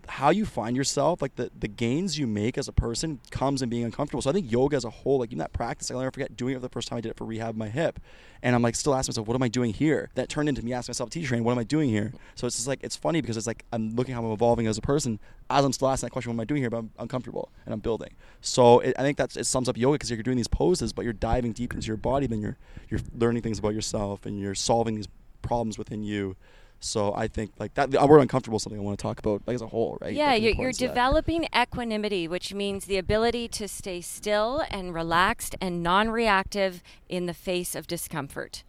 how 0.08 0.30
you 0.30 0.46
find 0.46 0.76
yourself, 0.76 1.22
like 1.22 1.36
the, 1.36 1.52
the 1.58 1.68
gains 1.68 2.18
you 2.18 2.28
make 2.28 2.58
as 2.58 2.68
a 2.68 2.72
person 2.72 3.20
comes 3.30 3.62
in 3.62 3.70
being 3.70 3.84
uncomfortable. 3.84 4.22
So 4.22 4.30
I 4.30 4.34
think 4.34 4.52
yoga 4.52 4.76
as 4.76 4.86
a 4.86 4.90
whole, 4.90 5.20
like 5.20 5.32
in 5.32 5.38
that 5.38 5.54
practice, 5.54 5.92
I'll 5.92 6.00
never 6.00 6.12
forget 6.12 6.36
doing 6.36 6.54
it 6.54 6.58
for 6.58 6.62
the 6.62 6.70
first 6.70 6.88
time 6.88 6.98
I 6.98 7.02
did 7.02 7.10
it 7.10 7.18
for 7.18 7.26
rehab 7.26 7.56
my 7.56 7.70
hip. 7.70 8.00
And 8.44 8.56
I'm 8.56 8.62
like 8.62 8.76
still 8.76 8.96
asking 8.96 9.12
myself, 9.12 9.28
what 9.28 9.36
am 9.36 9.44
I 9.44 9.48
doing 9.48 9.74
here? 9.74 10.10
That 10.16 10.30
turned 10.30 10.50
into 10.50 10.64
me 10.64 10.74
asking 10.74 10.92
myself, 10.92 11.10
teacher 11.10 11.28
training, 11.28 11.44
what 11.44 11.52
am 11.52 11.60
I 11.60 11.64
doing 11.64 11.90
here? 11.90 12.14
So 12.36 12.48
it's 12.48 12.56
just 12.56 12.68
like, 12.68 12.84
it's 12.84 12.96
funny 12.96 13.22
because 13.22 13.38
it's 13.38 13.48
like 13.48 13.66
I'm 13.72 13.96
looking 13.96 14.14
how 14.16 14.24
I'm 14.24 14.32
evolving 14.32 14.68
as 14.68 14.78
a 14.78 14.82
person 14.82 15.20
as 15.50 15.66
I'm 15.66 15.74
still 15.74 15.90
asking 15.90 16.08
that 16.08 16.12
question, 16.12 16.30
what 16.30 16.36
am 16.36 16.42
I 16.42 16.46
doing 16.46 16.62
here? 16.62 16.70
But 16.70 16.78
I'm 16.78 16.92
uncomfortable 16.98 17.52
and 17.66 17.74
I'm 17.74 17.80
building. 17.80 18.16
So 18.42 18.80
it, 18.80 18.96
I 18.98 19.02
think 19.02 19.18
that's, 19.18 19.38
it 19.38 19.46
sums 19.46 19.70
up 19.70 19.78
yoga 19.78 19.96
because 19.96 20.10
you're 20.10 20.24
doing 20.24 20.38
these 20.38 20.48
poses, 20.48 20.94
but 20.94 21.04
you're 21.04 21.14
diving 21.14 21.52
deep 21.52 21.74
into 21.74 21.88
your 21.88 21.98
body, 21.98 22.28
then 22.28 22.42
you're, 22.42 22.58
you're 22.90 23.02
learning 23.16 23.44
things 23.44 23.60
about 23.60 23.74
yourself 23.74 24.26
and 24.26 24.40
you're 24.40 24.56
solving 24.56 24.96
these 24.96 25.08
problems 25.42 25.78
within 25.78 26.04
you. 26.04 26.36
So 26.84 27.14
I 27.16 27.28
think 27.28 27.52
like 27.60 27.76
that 27.76 27.92
the 27.92 28.06
word 28.06 28.20
uncomfortable 28.22 28.58
is 28.58 28.64
something 28.64 28.80
I 28.80 28.84
want 28.84 28.98
to 28.98 29.02
talk 29.04 29.20
about 29.20 29.44
like 29.46 29.54
as 29.56 29.62
a 29.62 29.68
whole, 29.68 29.98
right? 30.02 30.14
Yeah, 30.14 30.32
Like, 30.32 30.42
you're, 30.42 30.50
you're 30.50 30.52
importance 30.70 30.78
of 30.82 30.88
that. 30.88 30.94
developing 30.96 31.48
equanimity, 31.56 32.28
which 32.28 32.54
means 32.56 32.86
the 32.86 32.98
ability 32.98 33.48
to 33.50 33.68
stay 33.68 34.02
still 34.02 34.64
and 34.72 34.94
relaxed 34.94 35.56
and 35.62 35.84
non 35.84 36.10
reactive 36.10 36.82
in 37.08 37.28
the 37.28 37.36
face 37.36 37.76
of 37.76 37.86
discomfort. 37.86 38.64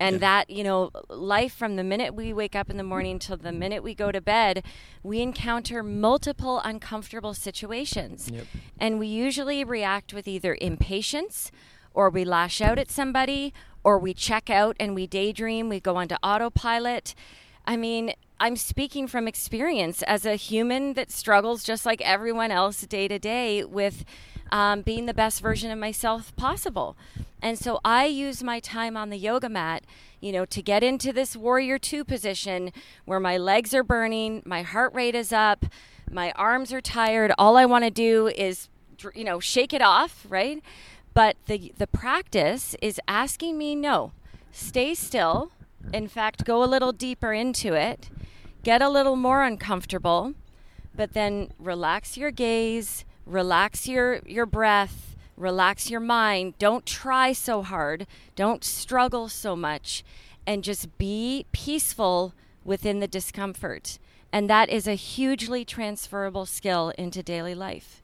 And 0.00 0.14
Yeah. 0.14 0.18
that, 0.20 0.50
you 0.50 0.64
know, 0.64 0.90
life 1.08 1.54
from 1.54 1.76
the 1.76 1.84
minute 1.84 2.14
we 2.14 2.32
wake 2.32 2.56
up 2.56 2.70
in 2.70 2.76
the 2.78 2.82
morning 2.82 3.18
till 3.18 3.36
the 3.36 3.52
minute 3.52 3.82
we 3.82 3.94
go 3.94 4.10
to 4.10 4.20
bed, 4.20 4.64
we 5.02 5.20
encounter 5.20 5.82
multiple 5.82 6.60
uncomfortable 6.64 7.34
situations. 7.34 8.30
Yep. 8.32 8.46
And 8.80 8.98
we 8.98 9.06
usually 9.06 9.62
react 9.62 10.12
with 10.14 10.26
either 10.26 10.56
impatience 10.60 11.52
or 11.94 12.10
we 12.10 12.24
lash 12.24 12.60
out 12.60 12.78
at 12.78 12.90
somebody 12.90 13.52
or 13.82 13.98
we 13.98 14.14
check 14.14 14.50
out 14.50 14.76
and 14.78 14.94
we 14.94 15.06
daydream, 15.06 15.68
we 15.68 15.80
go 15.80 15.96
onto 15.96 16.16
autopilot. 16.22 17.14
I 17.66 17.76
mean, 17.76 18.12
I'm 18.38 18.56
speaking 18.56 19.06
from 19.06 19.28
experience 19.28 20.02
as 20.02 20.24
a 20.24 20.34
human 20.34 20.94
that 20.94 21.10
struggles 21.10 21.62
just 21.62 21.84
like 21.84 22.00
everyone 22.00 22.50
else 22.50 22.82
day 22.82 23.06
to 23.08 23.18
day 23.18 23.64
with 23.64 24.04
um, 24.50 24.82
being 24.82 25.06
the 25.06 25.14
best 25.14 25.40
version 25.40 25.70
of 25.70 25.78
myself 25.78 26.34
possible. 26.36 26.96
And 27.42 27.58
so 27.58 27.80
I 27.84 28.06
use 28.06 28.42
my 28.42 28.60
time 28.60 28.96
on 28.96 29.10
the 29.10 29.16
yoga 29.16 29.48
mat, 29.48 29.84
you 30.20 30.32
know, 30.32 30.44
to 30.46 30.62
get 30.62 30.82
into 30.82 31.12
this 31.12 31.36
warrior 31.36 31.78
two 31.78 32.04
position 32.04 32.72
where 33.04 33.20
my 33.20 33.36
legs 33.36 33.74
are 33.74 33.84
burning, 33.84 34.42
my 34.44 34.62
heart 34.62 34.94
rate 34.94 35.14
is 35.14 35.32
up, 35.32 35.66
my 36.10 36.32
arms 36.32 36.72
are 36.72 36.80
tired. 36.80 37.32
All 37.38 37.56
I 37.56 37.66
want 37.66 37.84
to 37.84 37.90
do 37.90 38.28
is, 38.28 38.68
you 39.14 39.24
know, 39.24 39.40
shake 39.40 39.72
it 39.72 39.82
off, 39.82 40.26
right? 40.28 40.62
But 41.14 41.36
the 41.46 41.72
the 41.76 41.86
practice 41.86 42.76
is 42.80 43.00
asking 43.08 43.58
me 43.58 43.74
no, 43.74 44.12
stay 44.52 44.94
still. 44.94 45.50
In 45.92 46.08
fact, 46.08 46.44
go 46.44 46.62
a 46.62 46.66
little 46.66 46.92
deeper 46.92 47.32
into 47.32 47.74
it, 47.74 48.10
get 48.62 48.82
a 48.82 48.88
little 48.88 49.16
more 49.16 49.42
uncomfortable, 49.42 50.34
but 50.94 51.14
then 51.14 51.52
relax 51.58 52.16
your 52.16 52.30
gaze, 52.30 53.04
relax 53.26 53.88
your 53.88 54.20
your 54.26 54.46
breath, 54.46 55.16
relax 55.36 55.90
your 55.90 56.00
mind. 56.00 56.54
Don't 56.58 56.86
try 56.86 57.32
so 57.32 57.62
hard. 57.62 58.06
Don't 58.36 58.62
struggle 58.62 59.28
so 59.28 59.56
much 59.56 60.04
and 60.46 60.64
just 60.64 60.96
be 60.98 61.46
peaceful 61.52 62.34
within 62.64 63.00
the 63.00 63.08
discomfort. 63.08 63.98
And 64.32 64.48
that 64.48 64.68
is 64.68 64.86
a 64.86 64.94
hugely 64.94 65.64
transferable 65.64 66.46
skill 66.46 66.92
into 66.96 67.22
daily 67.22 67.54
life. 67.54 68.02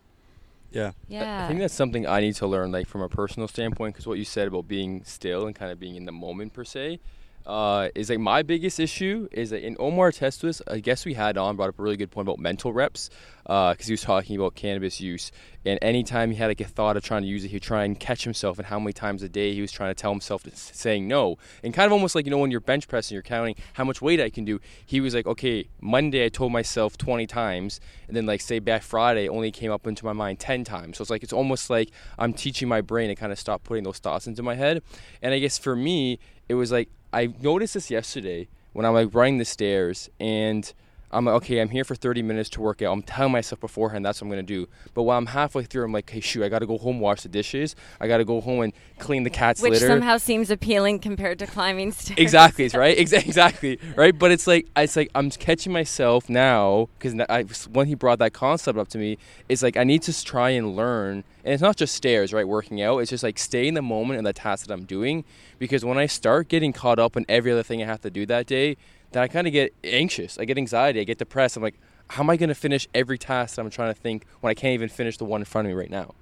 Yeah. 0.76 0.92
Yeah. 1.08 1.44
I 1.44 1.48
think 1.48 1.60
that's 1.60 1.74
something 1.74 2.06
I 2.06 2.20
need 2.20 2.34
to 2.36 2.46
learn, 2.46 2.70
like 2.70 2.86
from 2.86 3.00
a 3.00 3.08
personal 3.08 3.48
standpoint, 3.48 3.94
because 3.94 4.06
what 4.06 4.18
you 4.18 4.24
said 4.24 4.48
about 4.48 4.68
being 4.68 5.02
still 5.04 5.46
and 5.46 5.54
kind 5.54 5.72
of 5.72 5.80
being 5.80 5.96
in 5.96 6.04
the 6.04 6.12
moment 6.12 6.52
per 6.52 6.64
se. 6.64 7.00
Uh, 7.46 7.88
is 7.94 8.10
like 8.10 8.18
my 8.18 8.42
biggest 8.42 8.80
issue 8.80 9.28
is 9.30 9.50
that 9.50 9.64
in 9.64 9.76
Omar 9.78 10.10
Testuis, 10.10 10.60
I 10.66 10.80
guess 10.80 11.06
we 11.06 11.14
had 11.14 11.38
on 11.38 11.56
brought 11.56 11.68
up 11.68 11.78
a 11.78 11.82
really 11.82 11.96
good 11.96 12.10
point 12.10 12.26
about 12.26 12.38
mental 12.38 12.72
reps 12.72 13.08
because 13.44 13.76
uh, 13.80 13.84
he 13.84 13.92
was 13.92 14.02
talking 14.02 14.36
about 14.36 14.56
cannabis 14.56 15.00
use 15.00 15.30
and 15.66 15.80
anytime 15.82 16.30
he 16.30 16.36
had 16.36 16.46
like 16.46 16.60
a 16.60 16.64
thought 16.64 16.96
of 16.96 17.02
trying 17.02 17.22
to 17.22 17.28
use 17.28 17.44
it, 17.44 17.48
he'd 17.48 17.62
try 17.62 17.84
and 17.84 17.98
catch 17.98 18.22
himself 18.22 18.58
and 18.58 18.66
how 18.66 18.78
many 18.78 18.92
times 18.92 19.22
a 19.22 19.28
day 19.28 19.52
he 19.52 19.60
was 19.60 19.72
trying 19.72 19.90
to 19.90 20.00
tell 20.00 20.12
himself 20.12 20.44
to 20.44 20.54
saying 20.54 21.08
no. 21.08 21.38
And 21.64 21.74
kind 21.74 21.86
of 21.86 21.92
almost 21.92 22.14
like, 22.14 22.24
you 22.24 22.30
know, 22.30 22.38
when 22.38 22.52
you're 22.52 22.60
bench 22.60 22.86
pressing, 22.86 23.14
you're 23.14 23.22
counting 23.22 23.56
how 23.72 23.84
much 23.84 24.00
weight 24.00 24.20
I 24.20 24.30
can 24.30 24.44
do. 24.44 24.60
He 24.84 25.00
was 25.00 25.14
like, 25.14 25.26
okay, 25.26 25.68
Monday 25.80 26.24
I 26.24 26.28
told 26.28 26.52
myself 26.52 26.96
20 26.96 27.26
times. 27.26 27.80
And 28.06 28.16
then 28.16 28.26
like 28.26 28.40
say 28.40 28.60
back 28.60 28.82
Friday 28.82 29.28
only 29.28 29.50
came 29.50 29.72
up 29.72 29.86
into 29.88 30.04
my 30.04 30.12
mind 30.12 30.38
10 30.38 30.62
times. 30.62 30.98
So 30.98 31.02
it's 31.02 31.10
like, 31.10 31.24
it's 31.24 31.32
almost 31.32 31.68
like 31.68 31.90
I'm 32.16 32.32
teaching 32.32 32.68
my 32.68 32.80
brain 32.80 33.08
to 33.08 33.16
kind 33.16 33.32
of 33.32 33.38
stop 33.38 33.64
putting 33.64 33.82
those 33.82 33.98
thoughts 33.98 34.28
into 34.28 34.44
my 34.44 34.54
head. 34.54 34.82
And 35.20 35.34
I 35.34 35.40
guess 35.40 35.58
for 35.58 35.74
me, 35.74 36.20
it 36.48 36.54
was 36.54 36.72
like, 36.72 36.88
I 37.12 37.32
noticed 37.40 37.74
this 37.74 37.90
yesterday 37.90 38.48
when 38.72 38.84
I'm 38.84 38.94
like 38.94 39.14
running 39.14 39.38
the 39.38 39.44
stairs 39.44 40.08
and– 40.20 40.72
I'm 41.12 41.24
like, 41.24 41.36
okay, 41.36 41.60
I'm 41.60 41.68
here 41.68 41.84
for 41.84 41.94
30 41.94 42.22
minutes 42.22 42.50
to 42.50 42.60
work 42.60 42.82
out. 42.82 42.92
I'm 42.92 43.02
telling 43.02 43.32
myself 43.32 43.60
beforehand 43.60 44.04
that's 44.04 44.20
what 44.20 44.26
I'm 44.26 44.30
gonna 44.30 44.42
do. 44.42 44.68
But 44.94 45.04
while 45.04 45.18
I'm 45.18 45.26
halfway 45.26 45.64
through, 45.64 45.84
I'm 45.84 45.92
like, 45.92 46.10
hey, 46.10 46.20
shoot, 46.20 46.42
I 46.42 46.48
gotta 46.48 46.66
go 46.66 46.78
home, 46.78 47.00
wash 47.00 47.22
the 47.22 47.28
dishes. 47.28 47.76
I 48.00 48.08
gotta 48.08 48.24
go 48.24 48.40
home 48.40 48.60
and 48.60 48.72
clean 48.98 49.22
the 49.22 49.30
cat's 49.30 49.62
Which 49.62 49.74
litter. 49.74 49.86
Which 49.86 49.92
somehow 49.92 50.18
seems 50.18 50.50
appealing 50.50 50.98
compared 50.98 51.38
to 51.38 51.46
climbing 51.46 51.92
stairs. 51.92 52.18
Exactly, 52.18 52.68
right? 52.68 52.98
exactly, 52.98 53.78
right? 53.94 54.18
But 54.18 54.32
it's 54.32 54.46
like, 54.46 54.66
it's 54.76 54.96
like 54.96 55.10
I'm 55.14 55.30
catching 55.30 55.72
myself 55.72 56.28
now 56.28 56.88
because 56.98 57.68
when 57.68 57.86
he 57.86 57.94
brought 57.94 58.18
that 58.18 58.32
concept 58.32 58.78
up 58.78 58.88
to 58.88 58.98
me, 58.98 59.18
it's 59.48 59.62
like 59.62 59.76
I 59.76 59.84
need 59.84 60.02
to 60.02 60.24
try 60.24 60.50
and 60.50 60.74
learn. 60.74 61.24
And 61.44 61.52
it's 61.54 61.62
not 61.62 61.76
just 61.76 61.94
stairs, 61.94 62.32
right? 62.32 62.46
Working 62.46 62.82
out. 62.82 62.98
It's 62.98 63.10
just 63.10 63.22
like 63.22 63.38
stay 63.38 63.68
in 63.68 63.74
the 63.74 63.82
moment 63.82 64.18
and 64.18 64.26
the 64.26 64.32
task 64.32 64.66
that 64.66 64.72
I'm 64.72 64.84
doing. 64.84 65.24
Because 65.60 65.84
when 65.84 65.96
I 65.96 66.06
start 66.06 66.48
getting 66.48 66.72
caught 66.72 66.98
up 66.98 67.16
in 67.16 67.24
every 67.28 67.52
other 67.52 67.62
thing 67.62 67.80
I 67.82 67.86
have 67.86 68.00
to 68.00 68.10
do 68.10 68.26
that 68.26 68.46
day, 68.46 68.76
then 69.12 69.22
I 69.22 69.28
kind 69.28 69.46
of 69.46 69.52
get 69.52 69.74
anxious. 69.84 70.38
I 70.38 70.44
get 70.44 70.58
anxiety. 70.58 71.00
I 71.00 71.04
get 71.04 71.18
depressed. 71.18 71.56
I'm 71.56 71.62
like, 71.62 71.78
how 72.08 72.22
am 72.22 72.30
I 72.30 72.36
going 72.36 72.48
to 72.48 72.54
finish 72.54 72.86
every 72.94 73.18
task 73.18 73.56
that 73.56 73.62
I'm 73.62 73.70
trying 73.70 73.92
to 73.92 74.00
think 74.00 74.26
when 74.40 74.50
I 74.50 74.54
can't 74.54 74.74
even 74.74 74.88
finish 74.88 75.16
the 75.16 75.24
one 75.24 75.40
in 75.40 75.44
front 75.44 75.66
of 75.66 75.70
me 75.70 75.78
right 75.78 75.90
now? 75.90 76.14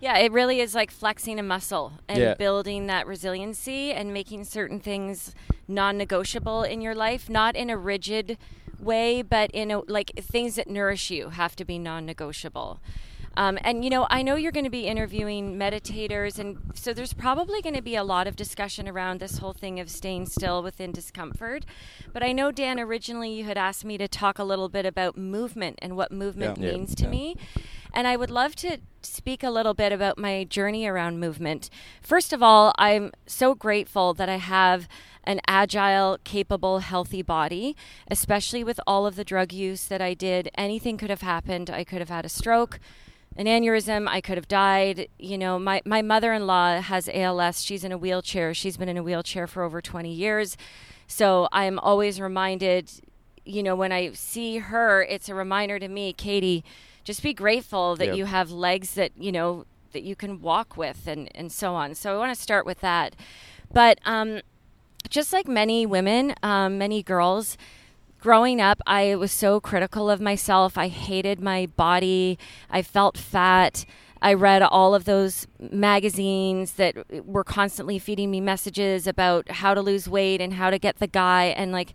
Yeah, 0.00 0.18
it 0.18 0.32
really 0.32 0.58
is 0.58 0.74
like 0.74 0.90
flexing 0.90 1.38
a 1.38 1.44
muscle 1.44 1.92
and 2.08 2.18
yeah. 2.18 2.34
building 2.34 2.88
that 2.88 3.06
resiliency 3.06 3.92
and 3.92 4.12
making 4.12 4.44
certain 4.44 4.80
things 4.80 5.32
non-negotiable 5.68 6.64
in 6.64 6.80
your 6.80 6.94
life, 6.94 7.30
not 7.30 7.54
in 7.54 7.70
a 7.70 7.76
rigid 7.76 8.36
way, 8.80 9.22
but 9.22 9.52
in 9.52 9.70
a 9.70 9.78
like 9.80 10.10
things 10.16 10.56
that 10.56 10.68
nourish 10.68 11.12
you 11.12 11.30
have 11.30 11.54
to 11.54 11.64
be 11.64 11.78
non-negotiable. 11.78 12.80
Um, 13.36 13.58
and 13.62 13.84
you 13.84 13.90
know, 13.90 14.06
I 14.10 14.22
know 14.22 14.36
you're 14.36 14.52
going 14.52 14.64
to 14.64 14.70
be 14.70 14.86
interviewing 14.86 15.56
meditators, 15.56 16.38
and 16.38 16.58
so 16.74 16.92
there's 16.92 17.12
probably 17.12 17.62
going 17.62 17.74
to 17.74 17.82
be 17.82 17.96
a 17.96 18.04
lot 18.04 18.26
of 18.26 18.36
discussion 18.36 18.88
around 18.88 19.20
this 19.20 19.38
whole 19.38 19.52
thing 19.52 19.80
of 19.80 19.90
staying 19.90 20.26
still 20.26 20.62
within 20.62 20.92
discomfort. 20.92 21.64
But 22.12 22.22
I 22.22 22.32
know, 22.32 22.50
Dan, 22.52 22.78
originally 22.78 23.32
you 23.32 23.44
had 23.44 23.58
asked 23.58 23.84
me 23.84 23.96
to 23.98 24.08
talk 24.08 24.38
a 24.38 24.44
little 24.44 24.68
bit 24.68 24.84
about 24.84 25.16
movement 25.16 25.78
and 25.80 25.96
what 25.96 26.12
movement 26.12 26.58
yeah. 26.58 26.72
means 26.72 26.90
yeah. 26.90 26.96
to 26.96 27.04
yeah. 27.04 27.10
me. 27.10 27.36
And 27.94 28.06
I 28.06 28.16
would 28.16 28.30
love 28.30 28.56
to 28.56 28.78
speak 29.02 29.42
a 29.42 29.50
little 29.50 29.74
bit 29.74 29.92
about 29.92 30.16
my 30.18 30.44
journey 30.44 30.86
around 30.86 31.20
movement. 31.20 31.68
First 32.00 32.32
of 32.32 32.42
all, 32.42 32.72
I'm 32.78 33.12
so 33.26 33.54
grateful 33.54 34.14
that 34.14 34.28
I 34.28 34.36
have 34.36 34.88
an 35.24 35.40
agile, 35.46 36.18
capable, 36.24 36.78
healthy 36.78 37.22
body, 37.22 37.76
especially 38.10 38.64
with 38.64 38.80
all 38.86 39.06
of 39.06 39.16
the 39.16 39.24
drug 39.24 39.52
use 39.52 39.84
that 39.86 40.00
I 40.00 40.14
did. 40.14 40.50
Anything 40.56 40.96
could 40.96 41.10
have 41.10 41.20
happened. 41.20 41.70
I 41.70 41.84
could 41.84 41.98
have 41.98 42.08
had 42.08 42.24
a 42.24 42.30
stroke 42.30 42.80
an 43.36 43.46
aneurysm. 43.46 44.08
I 44.08 44.20
could 44.20 44.36
have 44.36 44.48
died. 44.48 45.08
You 45.18 45.38
know, 45.38 45.58
my, 45.58 45.82
my 45.84 46.02
mother 46.02 46.32
in 46.32 46.46
law 46.46 46.80
has 46.80 47.08
ALS. 47.12 47.62
She's 47.62 47.84
in 47.84 47.92
a 47.92 47.98
wheelchair. 47.98 48.54
She's 48.54 48.76
been 48.76 48.88
in 48.88 48.96
a 48.96 49.02
wheelchair 49.02 49.46
for 49.46 49.62
over 49.62 49.80
20 49.80 50.12
years. 50.12 50.56
So 51.06 51.48
I 51.52 51.64
am 51.64 51.78
always 51.78 52.20
reminded, 52.20 52.90
you 53.44 53.62
know, 53.62 53.74
when 53.74 53.92
I 53.92 54.12
see 54.12 54.58
her, 54.58 55.02
it's 55.02 55.28
a 55.28 55.34
reminder 55.34 55.78
to 55.78 55.88
me, 55.88 56.12
Katie, 56.12 56.64
just 57.04 57.22
be 57.22 57.34
grateful 57.34 57.96
that 57.96 58.16
you 58.16 58.26
have 58.26 58.50
legs 58.50 58.94
that, 58.94 59.12
you 59.18 59.32
know, 59.32 59.66
that 59.92 60.02
you 60.02 60.16
can 60.16 60.40
walk 60.40 60.76
with 60.76 61.06
and, 61.06 61.30
and 61.34 61.52
so 61.52 61.74
on. 61.74 61.94
So 61.94 62.14
I 62.14 62.18
want 62.18 62.34
to 62.34 62.40
start 62.40 62.64
with 62.64 62.80
that. 62.80 63.14
But 63.72 63.98
um, 64.04 64.40
just 65.08 65.32
like 65.32 65.48
many 65.48 65.84
women, 65.86 66.34
um, 66.42 66.78
many 66.78 67.02
girls, 67.02 67.56
growing 68.22 68.60
up, 68.60 68.80
I 68.86 69.16
was 69.16 69.32
so 69.32 69.60
critical 69.60 70.08
of 70.08 70.20
myself. 70.20 70.78
I 70.78 70.86
hated 70.86 71.40
my 71.40 71.66
body. 71.66 72.38
I 72.70 72.80
felt 72.80 73.18
fat. 73.18 73.84
I 74.22 74.32
read 74.34 74.62
all 74.62 74.94
of 74.94 75.04
those 75.04 75.48
magazines 75.58 76.74
that 76.74 77.26
were 77.26 77.42
constantly 77.42 77.98
feeding 77.98 78.30
me 78.30 78.40
messages 78.40 79.08
about 79.08 79.50
how 79.50 79.74
to 79.74 79.82
lose 79.82 80.08
weight 80.08 80.40
and 80.40 80.54
how 80.54 80.70
to 80.70 80.78
get 80.78 81.00
the 81.00 81.08
guy. 81.08 81.46
And 81.46 81.72
like, 81.72 81.94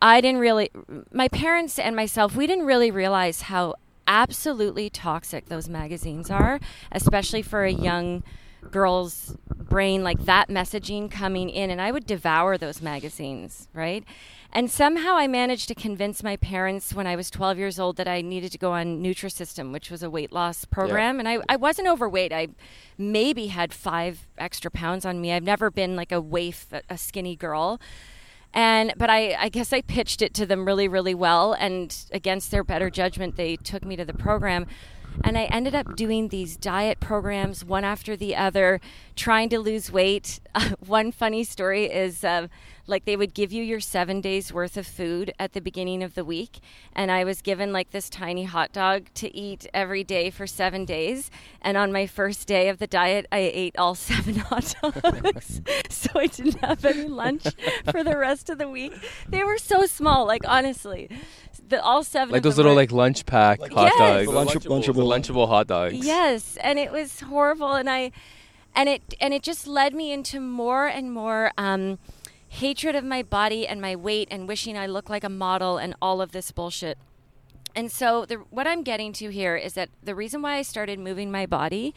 I 0.00 0.22
didn't 0.22 0.40
really, 0.40 0.70
my 1.12 1.28
parents 1.28 1.78
and 1.78 1.94
myself, 1.94 2.34
we 2.34 2.46
didn't 2.46 2.64
really 2.64 2.90
realize 2.90 3.42
how 3.42 3.74
absolutely 4.06 4.88
toxic 4.88 5.46
those 5.46 5.68
magazines 5.68 6.30
are, 6.30 6.58
especially 6.90 7.42
for 7.42 7.64
a 7.64 7.72
young 7.72 8.22
girl's 8.70 9.36
brain, 9.54 10.02
like 10.02 10.24
that 10.24 10.48
messaging 10.48 11.10
coming 11.10 11.50
in. 11.50 11.68
And 11.68 11.82
I 11.82 11.92
would 11.92 12.06
devour 12.06 12.56
those 12.56 12.80
magazines, 12.80 13.68
right? 13.74 14.02
And 14.52 14.70
somehow 14.70 15.16
I 15.16 15.26
managed 15.26 15.68
to 15.68 15.74
convince 15.74 16.22
my 16.22 16.36
parents 16.36 16.94
when 16.94 17.06
I 17.06 17.16
was 17.16 17.30
12 17.30 17.58
years 17.58 17.78
old 17.78 17.96
that 17.96 18.08
I 18.08 18.22
needed 18.22 18.52
to 18.52 18.58
go 18.58 18.72
on 18.72 19.02
Nutrisystem, 19.02 19.72
which 19.72 19.90
was 19.90 20.02
a 20.02 20.10
weight 20.10 20.32
loss 20.32 20.64
program. 20.64 21.16
Yeah. 21.16 21.20
And 21.20 21.28
I, 21.28 21.38
I 21.48 21.56
wasn't 21.56 21.88
overweight. 21.88 22.32
I 22.32 22.48
maybe 22.96 23.48
had 23.48 23.72
five 23.72 24.26
extra 24.38 24.70
pounds 24.70 25.04
on 25.04 25.20
me. 25.20 25.32
I've 25.32 25.42
never 25.42 25.70
been 25.70 25.96
like 25.96 26.12
a 26.12 26.20
waif, 26.20 26.68
a 26.88 26.96
skinny 26.96 27.36
girl. 27.36 27.80
And 28.54 28.94
but 28.96 29.10
I, 29.10 29.34
I 29.38 29.48
guess 29.50 29.72
I 29.72 29.82
pitched 29.82 30.22
it 30.22 30.32
to 30.34 30.46
them 30.46 30.64
really, 30.64 30.88
really 30.88 31.14
well. 31.14 31.52
And 31.52 31.94
against 32.10 32.50
their 32.50 32.64
better 32.64 32.88
judgment, 32.88 33.36
they 33.36 33.56
took 33.56 33.84
me 33.84 33.96
to 33.96 34.04
the 34.04 34.14
program. 34.14 34.66
And 35.24 35.36
I 35.38 35.44
ended 35.44 35.74
up 35.74 35.96
doing 35.96 36.28
these 36.28 36.56
diet 36.56 37.00
programs 37.00 37.64
one 37.64 37.84
after 37.84 38.16
the 38.16 38.36
other, 38.36 38.80
trying 39.14 39.48
to 39.50 39.58
lose 39.58 39.90
weight. 39.90 40.40
One 40.86 41.10
funny 41.10 41.42
story 41.42 41.86
is 41.86 42.22
uh, 42.22 42.48
like 42.86 43.04
they 43.04 43.16
would 43.16 43.34
give 43.34 43.52
you 43.52 43.62
your 43.62 43.80
seven 43.80 44.20
days 44.20 44.52
worth 44.52 44.76
of 44.76 44.86
food 44.86 45.32
at 45.38 45.52
the 45.52 45.60
beginning 45.60 46.02
of 46.02 46.14
the 46.14 46.24
week. 46.24 46.60
And 46.92 47.10
I 47.10 47.24
was 47.24 47.42
given 47.42 47.72
like 47.72 47.90
this 47.90 48.08
tiny 48.08 48.44
hot 48.44 48.72
dog 48.72 49.06
to 49.14 49.34
eat 49.34 49.66
every 49.74 50.04
day 50.04 50.30
for 50.30 50.46
seven 50.46 50.84
days. 50.84 51.30
And 51.60 51.76
on 51.76 51.92
my 51.92 52.06
first 52.06 52.46
day 52.46 52.68
of 52.68 52.78
the 52.78 52.86
diet, 52.86 53.26
I 53.32 53.38
ate 53.38 53.76
all 53.78 53.94
seven 54.06 54.36
hot 54.36 54.74
dogs. 54.82 55.60
so 55.90 56.10
I 56.14 56.26
didn't 56.26 56.60
have 56.60 56.84
any 56.84 57.08
lunch 57.08 57.44
for 57.90 58.04
the 58.04 58.16
rest 58.16 58.50
of 58.50 58.58
the 58.58 58.68
week. 58.68 58.92
They 59.28 59.44
were 59.44 59.58
so 59.58 59.86
small, 59.86 60.26
like 60.26 60.46
honestly. 60.46 61.10
The, 61.68 61.82
all 61.82 62.04
seven 62.04 62.32
like 62.32 62.44
those 62.44 62.58
little 62.58 62.72
were, 62.72 62.76
like 62.76 62.92
lunch 62.92 63.26
pack 63.26 63.58
like 63.58 63.72
hot 63.72 63.90
yes. 63.96 64.26
dogs, 64.26 64.28
lunch, 64.28 64.50
lunchable, 64.66 65.04
lunchable 65.04 65.48
hot 65.48 65.66
dogs. 65.66 65.94
Yes, 65.94 66.56
and 66.60 66.78
it 66.78 66.92
was 66.92 67.20
horrible, 67.20 67.72
and 67.72 67.90
I, 67.90 68.12
and 68.76 68.88
it 68.88 69.14
and 69.20 69.34
it 69.34 69.42
just 69.42 69.66
led 69.66 69.92
me 69.92 70.12
into 70.12 70.38
more 70.38 70.86
and 70.86 71.12
more 71.12 71.50
um, 71.58 71.98
hatred 72.56 72.94
of 72.94 73.04
my 73.04 73.22
body 73.22 73.66
and 73.66 73.80
my 73.80 73.94
weight 73.94 74.28
and 74.30 74.48
wishing 74.48 74.76
I 74.76 74.86
looked 74.86 75.10
like 75.10 75.24
a 75.24 75.28
model 75.28 75.78
and 75.78 75.94
all 76.00 76.20
of 76.20 76.32
this 76.32 76.50
bullshit. 76.50 76.98
And 77.74 77.92
so, 77.92 78.24
the, 78.24 78.36
what 78.50 78.66
I'm 78.66 78.82
getting 78.82 79.12
to 79.14 79.28
here 79.28 79.56
is 79.56 79.74
that 79.74 79.90
the 80.02 80.14
reason 80.14 80.40
why 80.40 80.56
I 80.56 80.62
started 80.62 80.98
moving 80.98 81.30
my 81.30 81.44
body 81.44 81.94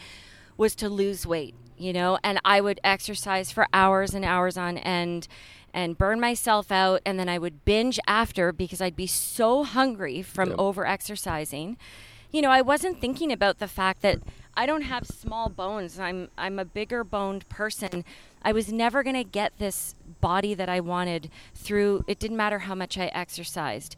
was 0.58 0.76
to 0.76 0.90
lose 0.90 1.26
weight, 1.26 1.56
you 1.78 1.94
know, 1.94 2.20
and 2.22 2.40
I 2.44 2.60
would 2.60 2.82
exercise 2.84 3.50
for 3.50 3.66
hours 3.72 4.14
and 4.14 4.26
hours 4.26 4.58
on 4.58 4.78
end 4.78 5.30
and 5.74 5.98
burn 5.98 6.20
myself 6.20 6.70
out. 6.70 7.02
And 7.06 7.18
then 7.18 7.30
I 7.30 7.38
would 7.38 7.64
binge 7.64 7.98
after 8.08 8.52
because 8.52 8.82
I'd 8.82 8.98
be 8.98 9.08
so 9.08 9.64
hungry 9.64 10.22
from 10.22 10.50
yep. 10.50 10.60
over 10.60 10.86
exercising. 10.86 11.78
You 12.32 12.42
know, 12.42 12.52
I 12.52 12.62
wasn't 12.62 13.00
thinking 13.00 13.32
about 13.32 13.60
the 13.60 13.68
fact 13.70 14.02
that 14.02 14.20
I 14.56 14.66
don't 14.66 14.82
have 14.82 15.08
small 15.08 15.48
bones. 15.48 15.98
I'm, 15.98 16.28
I'm 16.38 16.60
a 16.60 16.66
bigger 16.66 17.06
boned 17.06 17.48
person 17.48 18.04
I 18.42 18.52
was 18.52 18.72
never 18.72 19.04
going 19.04 19.16
to 19.16 19.24
get 19.24 19.58
this 19.58 19.96
body 20.22 20.54
that 20.54 20.70
I 20.70 20.80
wanted 20.80 21.30
through, 21.54 22.04
it 22.08 22.20
didn't 22.20 22.38
matter 22.38 22.60
how 22.60 22.76
much 22.76 22.98
I 22.98 23.08
exercised. 23.08 23.96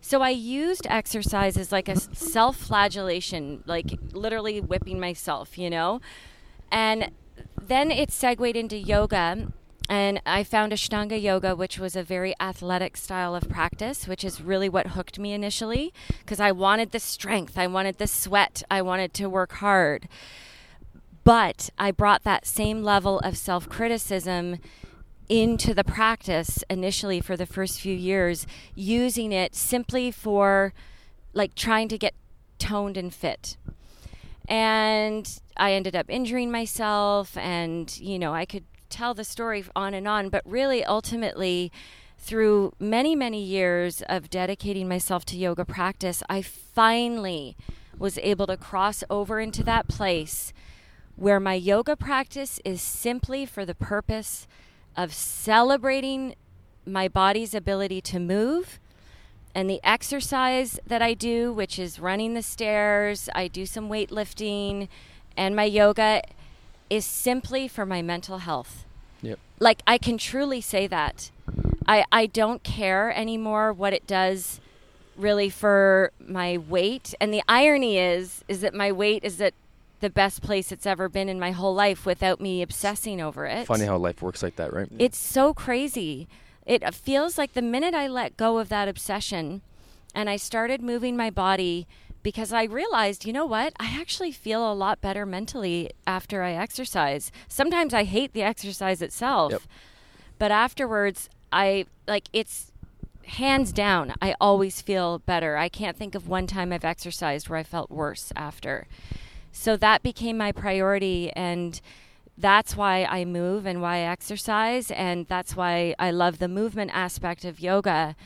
So 0.00 0.20
I 0.20 0.30
used 0.30 0.86
exercise 0.90 1.56
as 1.56 1.72
like 1.72 1.88
a 1.88 1.98
self 1.98 2.56
flagellation, 2.56 3.64
like 3.66 3.98
literally 4.12 4.60
whipping 4.60 5.00
myself, 5.00 5.56
you 5.56 5.70
know? 5.70 6.00
And 6.70 7.10
then 7.60 7.90
it 7.90 8.10
segued 8.10 8.56
into 8.56 8.76
yoga. 8.76 9.52
And 9.88 10.20
I 10.24 10.44
found 10.44 10.72
Ashtanga 10.72 11.20
yoga, 11.20 11.54
which 11.54 11.78
was 11.78 11.94
a 11.94 12.02
very 12.02 12.34
athletic 12.40 12.96
style 12.96 13.34
of 13.34 13.48
practice, 13.48 14.08
which 14.08 14.24
is 14.24 14.40
really 14.40 14.68
what 14.68 14.88
hooked 14.88 15.18
me 15.18 15.32
initially 15.32 15.92
because 16.20 16.40
I 16.40 16.52
wanted 16.52 16.92
the 16.92 17.00
strength, 17.00 17.58
I 17.58 17.66
wanted 17.66 17.98
the 17.98 18.06
sweat, 18.06 18.62
I 18.70 18.80
wanted 18.82 19.12
to 19.14 19.28
work 19.28 19.52
hard. 19.52 20.08
But 21.24 21.70
I 21.78 21.90
brought 21.90 22.22
that 22.24 22.46
same 22.46 22.82
level 22.82 23.18
of 23.20 23.36
self 23.36 23.68
criticism 23.68 24.58
into 25.28 25.72
the 25.72 25.84
practice 25.84 26.62
initially 26.68 27.20
for 27.20 27.34
the 27.34 27.46
first 27.46 27.80
few 27.80 27.94
years, 27.94 28.46
using 28.74 29.32
it 29.32 29.54
simply 29.54 30.10
for 30.10 30.74
like 31.32 31.54
trying 31.54 31.88
to 31.88 31.98
get 31.98 32.14
toned 32.58 32.98
and 32.98 33.12
fit. 33.12 33.56
And 34.46 35.40
I 35.56 35.72
ended 35.72 35.96
up 35.96 36.10
injuring 36.10 36.50
myself, 36.50 37.36
and 37.38 37.98
you 37.98 38.18
know, 38.18 38.34
I 38.34 38.44
could 38.44 38.64
tell 38.90 39.14
the 39.14 39.24
story 39.24 39.64
on 39.74 39.94
and 39.94 40.06
on, 40.06 40.28
but 40.28 40.42
really, 40.44 40.84
ultimately, 40.84 41.72
through 42.18 42.72
many, 42.78 43.16
many 43.16 43.42
years 43.42 44.02
of 44.10 44.28
dedicating 44.28 44.88
myself 44.88 45.24
to 45.26 45.38
yoga 45.38 45.64
practice, 45.64 46.22
I 46.28 46.42
finally 46.42 47.56
was 47.98 48.18
able 48.18 48.46
to 48.46 48.58
cross 48.58 49.02
over 49.08 49.40
into 49.40 49.64
that 49.64 49.88
place 49.88 50.52
where 51.16 51.40
my 51.40 51.54
yoga 51.54 51.96
practice 51.96 52.60
is 52.64 52.82
simply 52.82 53.46
for 53.46 53.64
the 53.64 53.74
purpose 53.74 54.46
of 54.96 55.12
celebrating 55.12 56.34
my 56.86 57.08
body's 57.08 57.54
ability 57.54 58.00
to 58.00 58.18
move. 58.18 58.78
And 59.54 59.70
the 59.70 59.80
exercise 59.84 60.80
that 60.86 61.00
I 61.00 61.14
do, 61.14 61.52
which 61.52 61.78
is 61.78 62.00
running 62.00 62.34
the 62.34 62.42
stairs, 62.42 63.28
I 63.34 63.46
do 63.46 63.66
some 63.66 63.88
weightlifting, 63.88 64.88
and 65.36 65.54
my 65.54 65.64
yoga 65.64 66.22
is 66.90 67.04
simply 67.04 67.68
for 67.68 67.86
my 67.86 68.02
mental 68.02 68.38
health. 68.38 68.84
Yep. 69.22 69.38
Like 69.60 69.82
I 69.86 69.96
can 69.98 70.18
truly 70.18 70.60
say 70.60 70.86
that. 70.88 71.30
I 71.86 72.04
I 72.10 72.26
don't 72.26 72.62
care 72.62 73.12
anymore 73.16 73.72
what 73.72 73.92
it 73.92 74.06
does 74.06 74.60
really 75.16 75.50
for 75.50 76.10
my 76.18 76.58
weight. 76.58 77.14
And 77.20 77.32
the 77.32 77.42
irony 77.48 77.98
is 77.98 78.44
is 78.48 78.60
that 78.60 78.74
my 78.74 78.90
weight 78.90 79.22
is 79.24 79.40
at 79.40 79.54
the 80.00 80.10
best 80.10 80.42
place 80.42 80.70
it's 80.72 80.86
ever 80.86 81.08
been 81.08 81.28
in 81.28 81.38
my 81.38 81.52
whole 81.52 81.74
life 81.74 82.04
without 82.04 82.40
me 82.40 82.62
obsessing 82.62 83.20
over 83.20 83.46
it. 83.46 83.66
Funny 83.66 83.86
how 83.86 83.96
life 83.96 84.22
works 84.22 84.42
like 84.42 84.56
that, 84.56 84.72
right? 84.72 84.88
It's 84.98 85.18
so 85.18 85.54
crazy. 85.54 86.28
It 86.66 86.94
feels 86.94 87.36
like 87.38 87.52
the 87.52 87.62
minute 87.62 87.94
I 87.94 88.06
let 88.08 88.36
go 88.36 88.58
of 88.58 88.68
that 88.70 88.88
obsession 88.88 89.62
and 90.14 90.30
I 90.30 90.36
started 90.36 90.80
moving 90.80 91.16
my 91.16 91.30
body 91.30 91.86
because 92.22 92.52
I 92.52 92.64
realized, 92.64 93.26
you 93.26 93.32
know 93.32 93.44
what? 93.44 93.74
I 93.78 93.98
actually 94.00 94.32
feel 94.32 94.70
a 94.70 94.72
lot 94.72 95.00
better 95.00 95.26
mentally 95.26 95.90
after 96.06 96.42
I 96.42 96.52
exercise. 96.52 97.30
Sometimes 97.48 97.92
I 97.92 98.04
hate 98.04 98.32
the 98.32 98.42
exercise 98.42 99.02
itself. 99.02 99.52
Yep. 99.52 99.62
But 100.38 100.50
afterwards, 100.50 101.28
I 101.52 101.86
like 102.08 102.28
it's 102.32 102.72
hands 103.26 103.72
down, 103.72 104.14
I 104.20 104.34
always 104.40 104.80
feel 104.80 105.18
better. 105.20 105.56
I 105.56 105.68
can't 105.68 105.96
think 105.96 106.14
of 106.14 106.28
one 106.28 106.46
time 106.46 106.72
I've 106.72 106.84
exercised 106.84 107.48
where 107.48 107.58
I 107.58 107.62
felt 107.62 107.90
worse 107.90 108.32
after. 108.36 108.86
So 109.56 109.76
that 109.76 110.02
became 110.02 110.36
my 110.36 110.50
priority 110.50 111.30
and 111.32 111.80
that's 112.36 112.76
why 112.76 113.04
I 113.04 113.24
move 113.24 113.64
and 113.64 113.80
why 113.80 113.98
I 113.98 114.00
exercise 114.00 114.90
and 114.90 115.26
that's 115.28 115.54
why 115.54 115.94
I 115.96 116.10
love 116.10 116.40
the 116.40 116.48
movement 116.48 116.90
aspect 116.92 117.44
of 117.44 117.60
yoga 117.60 118.16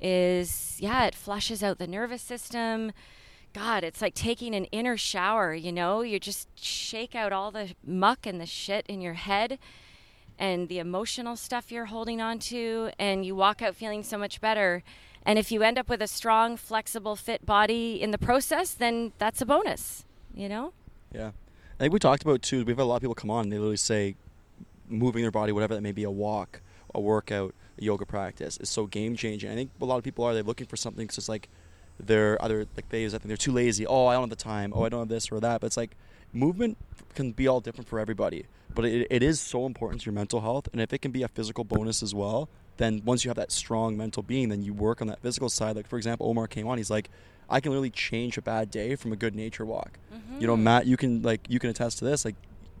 is 0.00 0.76
yeah, 0.78 1.04
it 1.06 1.16
flushes 1.16 1.64
out 1.64 1.78
the 1.78 1.88
nervous 1.88 2.22
system. 2.22 2.92
God, 3.52 3.82
it's 3.82 4.00
like 4.00 4.14
taking 4.14 4.54
an 4.54 4.66
inner 4.66 4.96
shower, 4.96 5.52
you 5.52 5.72
know? 5.72 6.02
You 6.02 6.20
just 6.20 6.48
shake 6.54 7.16
out 7.16 7.32
all 7.32 7.50
the 7.50 7.74
muck 7.84 8.24
and 8.24 8.40
the 8.40 8.46
shit 8.46 8.86
in 8.86 9.00
your 9.00 9.14
head 9.14 9.58
and 10.38 10.68
the 10.68 10.78
emotional 10.78 11.34
stuff 11.34 11.72
you're 11.72 11.86
holding 11.86 12.20
on 12.20 12.38
to, 12.38 12.90
and 12.96 13.26
you 13.26 13.34
walk 13.34 13.60
out 13.60 13.74
feeling 13.74 14.04
so 14.04 14.16
much 14.16 14.40
better. 14.40 14.84
And 15.24 15.36
if 15.36 15.50
you 15.50 15.62
end 15.62 15.76
up 15.76 15.88
with 15.88 16.00
a 16.00 16.06
strong, 16.06 16.56
flexible, 16.56 17.16
fit 17.16 17.44
body 17.44 18.00
in 18.00 18.12
the 18.12 18.18
process, 18.18 18.72
then 18.72 19.12
that's 19.18 19.42
a 19.42 19.46
bonus, 19.46 20.04
you 20.34 20.48
know? 20.48 20.72
Yeah. 21.12 21.30
I 21.78 21.84
think 21.84 21.92
we 21.92 21.98
talked 21.98 22.22
about 22.22 22.42
too. 22.42 22.64
We've 22.64 22.76
had 22.76 22.82
a 22.82 22.84
lot 22.84 22.96
of 22.96 23.02
people 23.02 23.14
come 23.14 23.30
on 23.30 23.44
and 23.44 23.52
they 23.52 23.56
literally 23.56 23.76
say 23.76 24.16
moving 24.88 25.22
their 25.22 25.30
body, 25.30 25.52
whatever 25.52 25.74
that 25.74 25.80
may 25.80 25.92
be, 25.92 26.04
a 26.04 26.10
walk, 26.10 26.60
a 26.94 27.00
workout, 27.00 27.54
a 27.78 27.84
yoga 27.84 28.04
practice, 28.04 28.58
is 28.58 28.68
so 28.68 28.86
game 28.86 29.14
changing. 29.14 29.50
I 29.50 29.54
think 29.54 29.70
a 29.80 29.84
lot 29.84 29.98
of 29.98 30.04
people 30.04 30.24
are 30.24 30.34
they're 30.34 30.42
looking 30.42 30.66
for 30.66 30.76
something 30.76 31.04
because 31.04 31.18
it's 31.18 31.28
like 31.28 31.48
they're 32.00 32.38
like 32.40 32.88
they 32.88 33.06
I 33.06 33.08
think 33.08 33.24
they're 33.24 33.36
too 33.36 33.52
lazy. 33.52 33.86
Oh, 33.86 34.06
I 34.06 34.14
don't 34.14 34.22
have 34.22 34.30
the 34.30 34.36
time. 34.36 34.72
Oh, 34.74 34.84
I 34.84 34.88
don't 34.88 35.00
have 35.00 35.08
this 35.08 35.30
or 35.30 35.40
that. 35.40 35.60
But 35.60 35.68
it's 35.68 35.76
like 35.76 35.96
movement 36.32 36.76
can 37.14 37.32
be 37.32 37.46
all 37.48 37.60
different 37.60 37.88
for 37.88 37.98
everybody. 37.98 38.46
But 38.74 38.84
it, 38.84 39.06
it 39.10 39.22
is 39.22 39.40
so 39.40 39.66
important 39.66 40.02
to 40.02 40.06
your 40.06 40.14
mental 40.14 40.40
health, 40.40 40.68
and 40.72 40.80
if 40.80 40.92
it 40.92 40.98
can 40.98 41.10
be 41.10 41.22
a 41.22 41.28
physical 41.28 41.64
bonus 41.64 42.02
as 42.02 42.14
well, 42.14 42.48
then 42.76 43.02
once 43.04 43.24
you 43.24 43.30
have 43.30 43.36
that 43.36 43.50
strong 43.50 43.96
mental 43.96 44.22
being, 44.22 44.50
then 44.50 44.62
you 44.62 44.72
work 44.72 45.00
on 45.00 45.08
that 45.08 45.20
physical 45.20 45.48
side. 45.48 45.74
Like 45.76 45.86
for 45.86 45.96
example, 45.96 46.28
Omar 46.28 46.46
came 46.46 46.66
on. 46.66 46.78
He's 46.78 46.90
like, 46.90 47.10
I 47.48 47.60
can 47.60 47.72
literally 47.72 47.90
change 47.90 48.36
a 48.36 48.42
bad 48.42 48.70
day 48.70 48.94
from 48.94 49.12
a 49.12 49.16
good 49.16 49.34
nature 49.34 49.64
walk. 49.64 49.98
Mm-hmm. 50.12 50.40
You 50.40 50.46
know, 50.46 50.56
Matt, 50.56 50.86
you 50.86 50.96
can 50.96 51.22
like 51.22 51.40
you 51.48 51.58
can 51.58 51.70
attest 51.70 51.98
to 51.98 52.04
this. 52.04 52.24
Like 52.24 52.36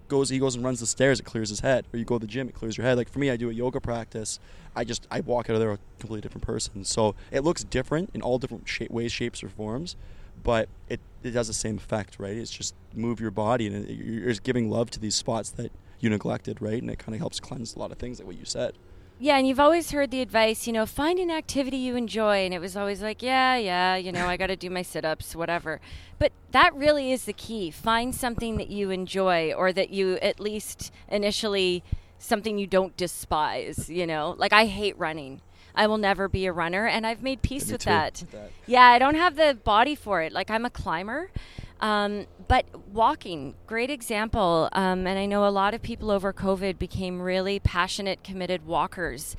goes 0.08 0.28
he 0.30 0.38
goes 0.38 0.54
and 0.54 0.64
runs 0.64 0.80
the 0.80 0.86
stairs, 0.86 1.20
it 1.20 1.24
clears 1.24 1.50
his 1.50 1.60
head. 1.60 1.86
Or 1.92 1.98
you 1.98 2.04
go 2.04 2.18
to 2.18 2.26
the 2.26 2.30
gym, 2.30 2.48
it 2.48 2.54
clears 2.54 2.76
your 2.76 2.86
head. 2.86 2.96
Like 2.96 3.08
for 3.08 3.18
me, 3.18 3.30
I 3.30 3.36
do 3.36 3.50
a 3.50 3.52
yoga 3.52 3.80
practice. 3.80 4.38
I 4.74 4.84
just 4.84 5.06
I 5.10 5.20
walk 5.20 5.48
out 5.48 5.54
of 5.54 5.60
there 5.60 5.72
a 5.72 5.78
completely 5.98 6.22
different 6.22 6.44
person. 6.44 6.84
So 6.84 7.14
it 7.30 7.44
looks 7.44 7.64
different 7.64 8.10
in 8.14 8.22
all 8.22 8.38
different 8.38 8.68
shape, 8.68 8.90
ways, 8.90 9.12
shapes, 9.12 9.42
or 9.42 9.48
forms, 9.48 9.96
but 10.42 10.68
it 10.88 11.00
it 11.22 11.34
has 11.34 11.48
the 11.48 11.54
same 11.54 11.76
effect, 11.76 12.16
right? 12.18 12.36
It's 12.36 12.50
just 12.50 12.74
move 12.94 13.20
your 13.20 13.30
body 13.30 13.66
and 13.66 13.88
it, 13.88 13.92
you're 13.92 14.28
just 14.28 14.42
giving 14.42 14.70
love 14.70 14.90
to 14.90 15.00
these 15.00 15.14
spots 15.14 15.50
that 15.50 15.72
you 16.00 16.10
neglected, 16.10 16.60
right? 16.60 16.80
And 16.80 16.90
it 16.90 16.98
kind 16.98 17.14
of 17.14 17.20
helps 17.20 17.40
cleanse 17.40 17.74
a 17.74 17.78
lot 17.78 17.90
of 17.90 17.98
things, 17.98 18.18
like 18.18 18.26
what 18.26 18.38
you 18.38 18.44
said. 18.44 18.74
Yeah, 19.20 19.36
and 19.36 19.48
you've 19.48 19.58
always 19.58 19.90
heard 19.90 20.12
the 20.12 20.20
advice, 20.20 20.68
you 20.68 20.72
know, 20.72 20.86
find 20.86 21.18
an 21.18 21.30
activity 21.30 21.76
you 21.76 21.96
enjoy. 21.96 22.44
And 22.44 22.54
it 22.54 22.60
was 22.60 22.76
always 22.76 23.02
like, 23.02 23.20
yeah, 23.20 23.56
yeah, 23.56 23.96
you 23.96 24.12
know, 24.12 24.28
I 24.28 24.36
got 24.36 24.46
to 24.46 24.56
do 24.56 24.70
my 24.70 24.82
sit 24.82 25.04
ups, 25.04 25.34
whatever. 25.34 25.80
But 26.20 26.32
that 26.52 26.72
really 26.74 27.10
is 27.10 27.24
the 27.24 27.32
key. 27.32 27.72
Find 27.72 28.14
something 28.14 28.58
that 28.58 28.68
you 28.70 28.90
enjoy 28.90 29.52
or 29.52 29.72
that 29.72 29.90
you 29.90 30.16
at 30.16 30.38
least 30.38 30.92
initially, 31.08 31.82
something 32.18 32.58
you 32.58 32.68
don't 32.68 32.96
despise, 32.96 33.90
you 33.90 34.06
know? 34.06 34.36
Like, 34.38 34.52
I 34.52 34.66
hate 34.66 34.96
running. 34.96 35.40
I 35.74 35.88
will 35.88 35.98
never 35.98 36.28
be 36.28 36.46
a 36.46 36.52
runner. 36.52 36.86
And 36.86 37.04
I've 37.04 37.22
made 37.22 37.42
peace 37.42 37.72
with 37.72 37.82
that. 37.82 38.20
with 38.20 38.30
that. 38.30 38.52
Yeah, 38.66 38.84
I 38.84 39.00
don't 39.00 39.16
have 39.16 39.34
the 39.34 39.58
body 39.64 39.96
for 39.96 40.22
it. 40.22 40.32
Like, 40.32 40.48
I'm 40.48 40.64
a 40.64 40.70
climber. 40.70 41.30
Um, 41.80 42.26
but 42.48 42.66
walking, 42.92 43.54
great 43.66 43.90
example. 43.90 44.68
Um, 44.72 45.06
and 45.06 45.18
I 45.18 45.26
know 45.26 45.46
a 45.46 45.50
lot 45.50 45.74
of 45.74 45.82
people 45.82 46.10
over 46.10 46.32
COVID 46.32 46.78
became 46.78 47.20
really 47.20 47.60
passionate, 47.60 48.24
committed 48.24 48.66
walkers. 48.66 49.36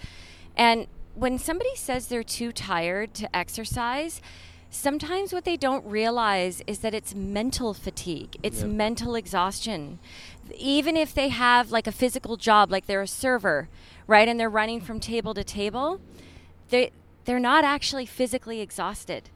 And 0.56 0.88
when 1.16 1.38
somebody 1.38 1.76
says 1.76 2.08
they're 2.08 2.24
too 2.24 2.52
tired 2.52 3.14
to 3.16 3.36
exercise, 3.36 4.22
sometimes 4.70 5.34
what 5.34 5.44
they 5.46 5.58
don't 5.58 5.86
realize 5.86 6.62
is 6.68 6.80
that 6.80 6.94
it's 6.94 7.14
mental 7.16 7.74
fatigue, 7.74 8.38
it's 8.44 8.62
Yep. 8.62 8.70
mental 8.70 9.16
exhaustion. 9.16 10.00
Even 10.56 10.96
if 10.96 11.14
they 11.14 11.30
have 11.30 11.72
like 11.72 11.88
a 11.88 11.92
physical 11.92 12.38
job, 12.38 12.72
like 12.72 12.86
they're 12.86 13.02
a 13.02 13.08
server, 13.08 13.68
right, 14.08 14.28
and 14.28 14.40
they're 14.40 14.50
running 14.50 14.80
from 14.80 15.00
table 15.00 15.34
to 15.34 15.44
table, 15.44 16.00
they 16.70 16.92
they're 17.26 17.40
not 17.40 17.64
actually 17.64 18.06
physically 18.06 18.60
exhausted. 18.62 19.30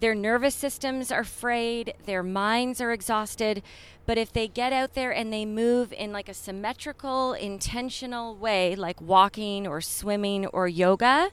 Their 0.00 0.14
nervous 0.14 0.54
systems 0.54 1.12
are 1.12 1.24
frayed, 1.24 1.94
their 2.06 2.22
minds 2.22 2.80
are 2.80 2.90
exhausted, 2.90 3.62
but 4.06 4.16
if 4.16 4.32
they 4.32 4.48
get 4.48 4.72
out 4.72 4.94
there 4.94 5.10
and 5.10 5.30
they 5.30 5.44
move 5.44 5.92
in 5.92 6.10
like 6.10 6.28
a 6.28 6.34
symmetrical, 6.34 7.34
intentional 7.34 8.34
way, 8.34 8.74
like 8.74 9.00
walking 9.00 9.66
or 9.66 9.82
swimming 9.82 10.46
or 10.46 10.66
yoga, 10.66 11.30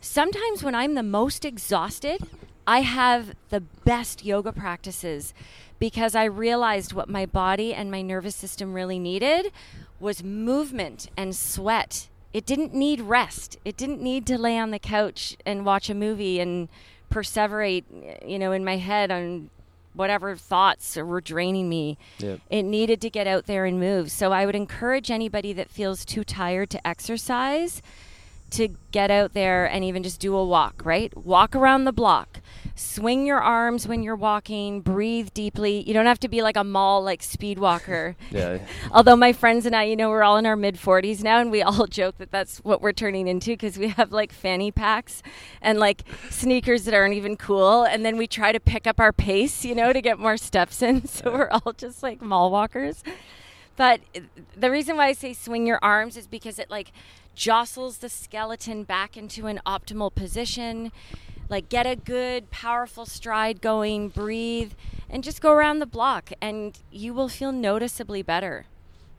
sometimes 0.00 0.62
when 0.62 0.74
I'm 0.74 0.94
the 0.94 1.02
most 1.02 1.44
exhausted, 1.44 2.20
I 2.66 2.80
have 2.80 3.34
the 3.50 3.60
best 3.60 4.24
yoga 4.24 4.50
practices 4.50 5.34
because 5.78 6.14
I 6.14 6.24
realized 6.24 6.94
what 6.94 7.10
my 7.10 7.26
body 7.26 7.74
and 7.74 7.90
my 7.90 8.00
nervous 8.00 8.34
system 8.34 8.72
really 8.72 8.98
needed 8.98 9.52
was 10.00 10.24
movement 10.24 11.10
and 11.18 11.36
sweat. 11.36 12.08
It 12.32 12.46
didn't 12.46 12.72
need 12.72 13.02
rest. 13.02 13.58
It 13.64 13.76
didn't 13.76 14.00
need 14.00 14.26
to 14.26 14.38
lay 14.38 14.58
on 14.58 14.70
the 14.70 14.78
couch 14.78 15.36
and 15.44 15.66
watch 15.66 15.90
a 15.90 15.94
movie 15.94 16.40
and 16.40 16.68
perseverate, 17.14 17.84
you 18.26 18.38
know, 18.40 18.50
in 18.50 18.64
my 18.64 18.76
head 18.76 19.12
on 19.12 19.48
whatever 19.94 20.34
thoughts 20.34 20.96
were 20.96 21.20
draining 21.20 21.68
me. 21.68 21.96
Yep. 22.18 22.40
It 22.50 22.62
needed 22.64 23.00
to 23.02 23.10
get 23.10 23.28
out 23.28 23.46
there 23.46 23.64
and 23.64 23.78
move. 23.78 24.10
So 24.10 24.32
I 24.32 24.44
would 24.44 24.56
encourage 24.56 25.10
anybody 25.10 25.52
that 25.52 25.70
feels 25.70 26.04
too 26.04 26.24
tired 26.24 26.70
to 26.70 26.84
exercise 26.84 27.80
to 28.50 28.68
get 28.90 29.10
out 29.12 29.32
there 29.32 29.64
and 29.64 29.84
even 29.84 30.02
just 30.02 30.20
do 30.20 30.34
a 30.36 30.44
walk, 30.44 30.82
right? 30.84 31.16
Walk 31.16 31.54
around 31.54 31.84
the 31.84 31.92
block. 31.92 32.40
Swing 32.76 33.24
your 33.24 33.40
arms 33.40 33.86
when 33.86 34.02
you're 34.02 34.16
walking, 34.16 34.80
breathe 34.80 35.28
deeply. 35.32 35.82
You 35.86 35.94
don't 35.94 36.06
have 36.06 36.18
to 36.20 36.28
be 36.28 36.42
like 36.42 36.56
a 36.56 36.64
mall 36.64 37.02
like 37.02 37.22
speed 37.22 37.58
walker. 37.58 38.16
Yeah. 38.30 38.58
Although 38.90 39.14
my 39.14 39.32
friends 39.32 39.64
and 39.64 39.76
I, 39.76 39.84
you 39.84 39.94
know, 39.94 40.08
we're 40.08 40.24
all 40.24 40.36
in 40.38 40.46
our 40.46 40.56
mid 40.56 40.74
40s 40.74 41.22
now 41.22 41.38
and 41.38 41.52
we 41.52 41.62
all 41.62 41.86
joke 41.88 42.18
that 42.18 42.32
that's 42.32 42.58
what 42.58 42.80
we're 42.80 42.92
turning 42.92 43.28
into 43.28 43.50
because 43.50 43.78
we 43.78 43.88
have 43.88 44.10
like 44.10 44.32
fanny 44.32 44.72
packs 44.72 45.22
and 45.62 45.78
like 45.78 46.02
sneakers 46.30 46.84
that 46.84 46.94
aren't 46.94 47.14
even 47.14 47.36
cool 47.36 47.84
and 47.84 48.04
then 48.04 48.16
we 48.16 48.26
try 48.26 48.50
to 48.50 48.58
pick 48.58 48.88
up 48.88 48.98
our 48.98 49.12
pace, 49.12 49.64
you 49.64 49.74
know, 49.74 49.92
to 49.92 50.00
get 50.00 50.18
more 50.18 50.36
steps 50.36 50.82
in. 50.82 51.06
So 51.06 51.32
we're 51.32 51.48
all 51.50 51.72
just 51.72 52.02
like 52.02 52.20
mall 52.20 52.50
walkers. 52.50 53.04
But 53.76 54.00
uh, 54.16 54.20
the 54.56 54.70
reason 54.70 54.96
why 54.96 55.08
I 55.08 55.12
say 55.12 55.32
swing 55.32 55.66
your 55.66 55.78
arms 55.80 56.16
is 56.16 56.26
because 56.26 56.58
it 56.58 56.70
like 56.70 56.90
jostles 57.34 57.98
the 57.98 58.08
skeleton 58.08 58.84
back 58.84 59.16
into 59.16 59.46
an 59.46 59.60
optimal 59.66 60.14
position. 60.14 60.92
Like 61.48 61.68
get 61.68 61.86
a 61.86 61.96
good, 61.96 62.50
powerful 62.50 63.06
stride 63.06 63.60
going, 63.60 64.08
breathe, 64.08 64.72
and 65.10 65.22
just 65.22 65.40
go 65.40 65.52
around 65.52 65.78
the 65.78 65.86
block, 65.86 66.32
and 66.40 66.78
you 66.90 67.14
will 67.14 67.28
feel 67.28 67.52
noticeably 67.52 68.22
better. 68.22 68.66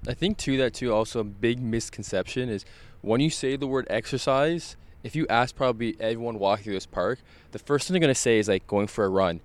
I 0.07 0.13
think 0.13 0.38
too 0.38 0.57
that 0.57 0.73
too 0.73 0.93
also 0.93 1.19
a 1.19 1.23
big 1.23 1.59
misconception 1.59 2.49
is 2.49 2.65
when 3.01 3.21
you 3.21 3.29
say 3.29 3.55
the 3.55 3.67
word 3.67 3.88
exercise, 3.89 4.75
if 5.03 5.15
you 5.15 5.27
ask 5.29 5.55
probably 5.55 5.95
everyone 5.99 6.39
walking 6.39 6.65
through 6.65 6.73
this 6.73 6.85
park, 6.85 7.19
the 7.51 7.59
first 7.59 7.88
thing 7.88 7.93
they're 7.93 8.01
gonna 8.01 8.15
say 8.15 8.39
is 8.39 8.47
like 8.47 8.65
going 8.67 8.88
for 8.88 9.05
a 9.05 9.09
run 9.09 9.41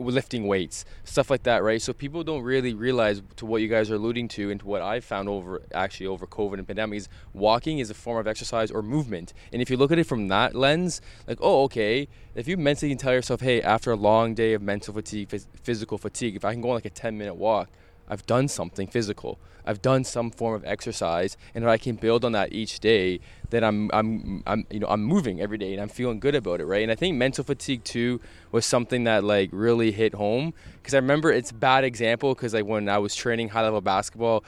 lifting 0.00 0.46
weights, 0.46 0.84
stuff 1.04 1.30
like 1.30 1.42
that, 1.44 1.62
right? 1.62 1.80
So 1.80 1.92
people 1.92 2.24
don't 2.24 2.42
really 2.42 2.74
realize 2.74 3.22
to 3.36 3.46
what 3.46 3.62
you 3.62 3.68
guys 3.68 3.90
are 3.90 3.96
alluding 3.96 4.28
to, 4.28 4.50
and 4.50 4.60
to 4.60 4.66
what 4.66 4.82
I've 4.82 5.04
found 5.04 5.28
over 5.28 5.62
actually 5.74 6.06
over 6.06 6.26
COVID 6.26 6.54
and 6.54 6.66
pandemic 6.66 6.98
is 6.98 7.08
walking 7.32 7.78
is 7.78 7.90
a 7.90 7.94
form 7.94 8.18
of 8.18 8.26
exercise 8.26 8.70
or 8.70 8.82
movement. 8.82 9.32
And 9.52 9.60
if 9.60 9.70
you 9.70 9.76
look 9.76 9.92
at 9.92 9.98
it 9.98 10.04
from 10.04 10.28
that 10.28 10.54
lens, 10.54 11.00
like, 11.26 11.38
oh, 11.40 11.64
okay, 11.64 12.08
if 12.34 12.48
you 12.48 12.56
mentally 12.56 12.90
can 12.90 12.98
tell 12.98 13.12
yourself, 13.12 13.40
hey, 13.40 13.60
after 13.62 13.90
a 13.90 13.96
long 13.96 14.34
day 14.34 14.54
of 14.54 14.62
mental 14.62 14.94
fatigue, 14.94 15.28
phys- 15.28 15.46
physical 15.62 15.98
fatigue, 15.98 16.36
if 16.36 16.44
I 16.44 16.52
can 16.52 16.62
go 16.62 16.70
on 16.70 16.74
like 16.76 16.84
a 16.84 16.90
10 16.90 17.18
minute 17.18 17.34
walk, 17.34 17.68
I've 18.10 18.26
done 18.26 18.48
something 18.48 18.88
physical. 18.88 19.38
I've 19.64 19.80
done 19.80 20.04
some 20.04 20.30
form 20.30 20.54
of 20.54 20.64
exercise, 20.64 21.36
and 21.54 21.64
if 21.64 21.68
I 21.70 21.76
can 21.76 21.96
build 21.96 22.24
on 22.24 22.32
that 22.32 22.52
each 22.52 22.80
day, 22.80 23.20
then 23.50 23.62
I'm 23.62 23.90
I'm 23.92 24.42
I'm 24.46 24.66
you 24.70 24.80
know 24.80 24.88
I'm 24.88 25.04
moving 25.04 25.40
every 25.40 25.58
day 25.58 25.72
and 25.72 25.80
I'm 25.80 25.88
feeling 25.88 26.18
good 26.18 26.34
about 26.34 26.60
it, 26.60 26.66
right? 26.66 26.82
And 26.82 26.90
I 26.90 26.94
think 26.94 27.16
mental 27.16 27.44
fatigue 27.44 27.84
too 27.84 28.20
was 28.52 28.66
something 28.66 29.04
that 29.04 29.22
like 29.22 29.50
really 29.52 29.92
hit 29.92 30.14
home 30.14 30.54
because 30.78 30.94
I 30.94 30.98
remember 30.98 31.30
it's 31.30 31.50
a 31.50 31.54
bad 31.54 31.84
example 31.84 32.34
because 32.34 32.54
like 32.54 32.64
when 32.64 32.88
I 32.88 32.98
was 32.98 33.14
training 33.14 33.50
high 33.50 33.62
level 33.62 33.80
basketball 33.80 34.44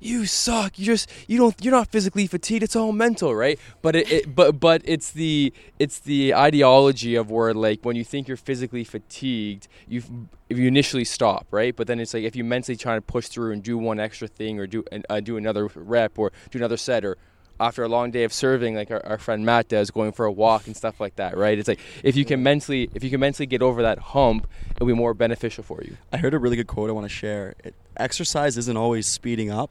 you 0.00 0.26
suck. 0.26 0.78
You 0.78 0.86
just 0.86 1.10
you 1.26 1.38
don't 1.38 1.54
you're 1.62 1.72
not 1.72 1.88
physically 1.88 2.26
fatigued. 2.26 2.62
It's 2.62 2.76
all 2.76 2.92
mental, 2.92 3.34
right? 3.34 3.58
But 3.82 3.96
it, 3.96 4.12
it, 4.12 4.34
but 4.34 4.60
but 4.60 4.82
it's 4.84 5.10
the 5.10 5.52
it's 5.78 5.98
the 6.00 6.34
ideology 6.34 7.14
of 7.14 7.30
where 7.30 7.54
like 7.54 7.84
when 7.84 7.96
you 7.96 8.04
think 8.04 8.28
you're 8.28 8.36
physically 8.36 8.84
fatigued, 8.84 9.68
you 9.88 10.02
if 10.48 10.58
you 10.58 10.66
initially 10.66 11.04
stop, 11.04 11.46
right? 11.50 11.74
But 11.74 11.86
then 11.86 12.00
it's 12.00 12.14
like 12.14 12.24
if 12.24 12.36
you 12.36 12.44
mentally 12.44 12.76
try 12.76 12.94
to 12.94 13.02
push 13.02 13.28
through 13.28 13.52
and 13.52 13.62
do 13.62 13.78
one 13.78 13.98
extra 13.98 14.28
thing 14.28 14.58
or 14.58 14.66
do 14.66 14.84
uh, 15.08 15.20
do 15.20 15.36
another 15.36 15.68
rep 15.74 16.18
or 16.18 16.32
do 16.50 16.58
another 16.58 16.76
set 16.76 17.04
or 17.04 17.16
after 17.58 17.82
a 17.82 17.88
long 17.88 18.10
day 18.10 18.24
of 18.24 18.32
serving 18.32 18.74
like 18.74 18.90
our, 18.90 19.04
our, 19.06 19.18
friend 19.18 19.46
matt 19.46 19.68
does 19.68 19.90
going 19.90 20.12
for 20.12 20.26
a 20.26 20.32
walk 20.32 20.66
and 20.66 20.76
stuff 20.76 21.00
like 21.00 21.16
that 21.16 21.36
right 21.36 21.58
it's 21.58 21.68
like 21.68 21.80
if 22.02 22.14
you 22.14 22.24
can 22.24 22.42
mentally 22.42 22.90
if 22.94 23.02
you 23.02 23.10
can 23.10 23.20
mentally 23.20 23.46
get 23.46 23.62
over 23.62 23.82
that 23.82 23.98
hump 23.98 24.46
it'll 24.74 24.86
be 24.86 24.92
more 24.92 25.14
beneficial 25.14 25.64
for 25.64 25.82
you 25.82 25.96
i 26.12 26.16
heard 26.16 26.34
a 26.34 26.38
really 26.38 26.56
good 26.56 26.66
quote 26.66 26.90
i 26.90 26.92
want 26.92 27.04
to 27.04 27.08
share 27.08 27.54
it, 27.64 27.74
exercise 27.96 28.58
isn't 28.58 28.76
always 28.76 29.06
speeding 29.06 29.50
up 29.50 29.70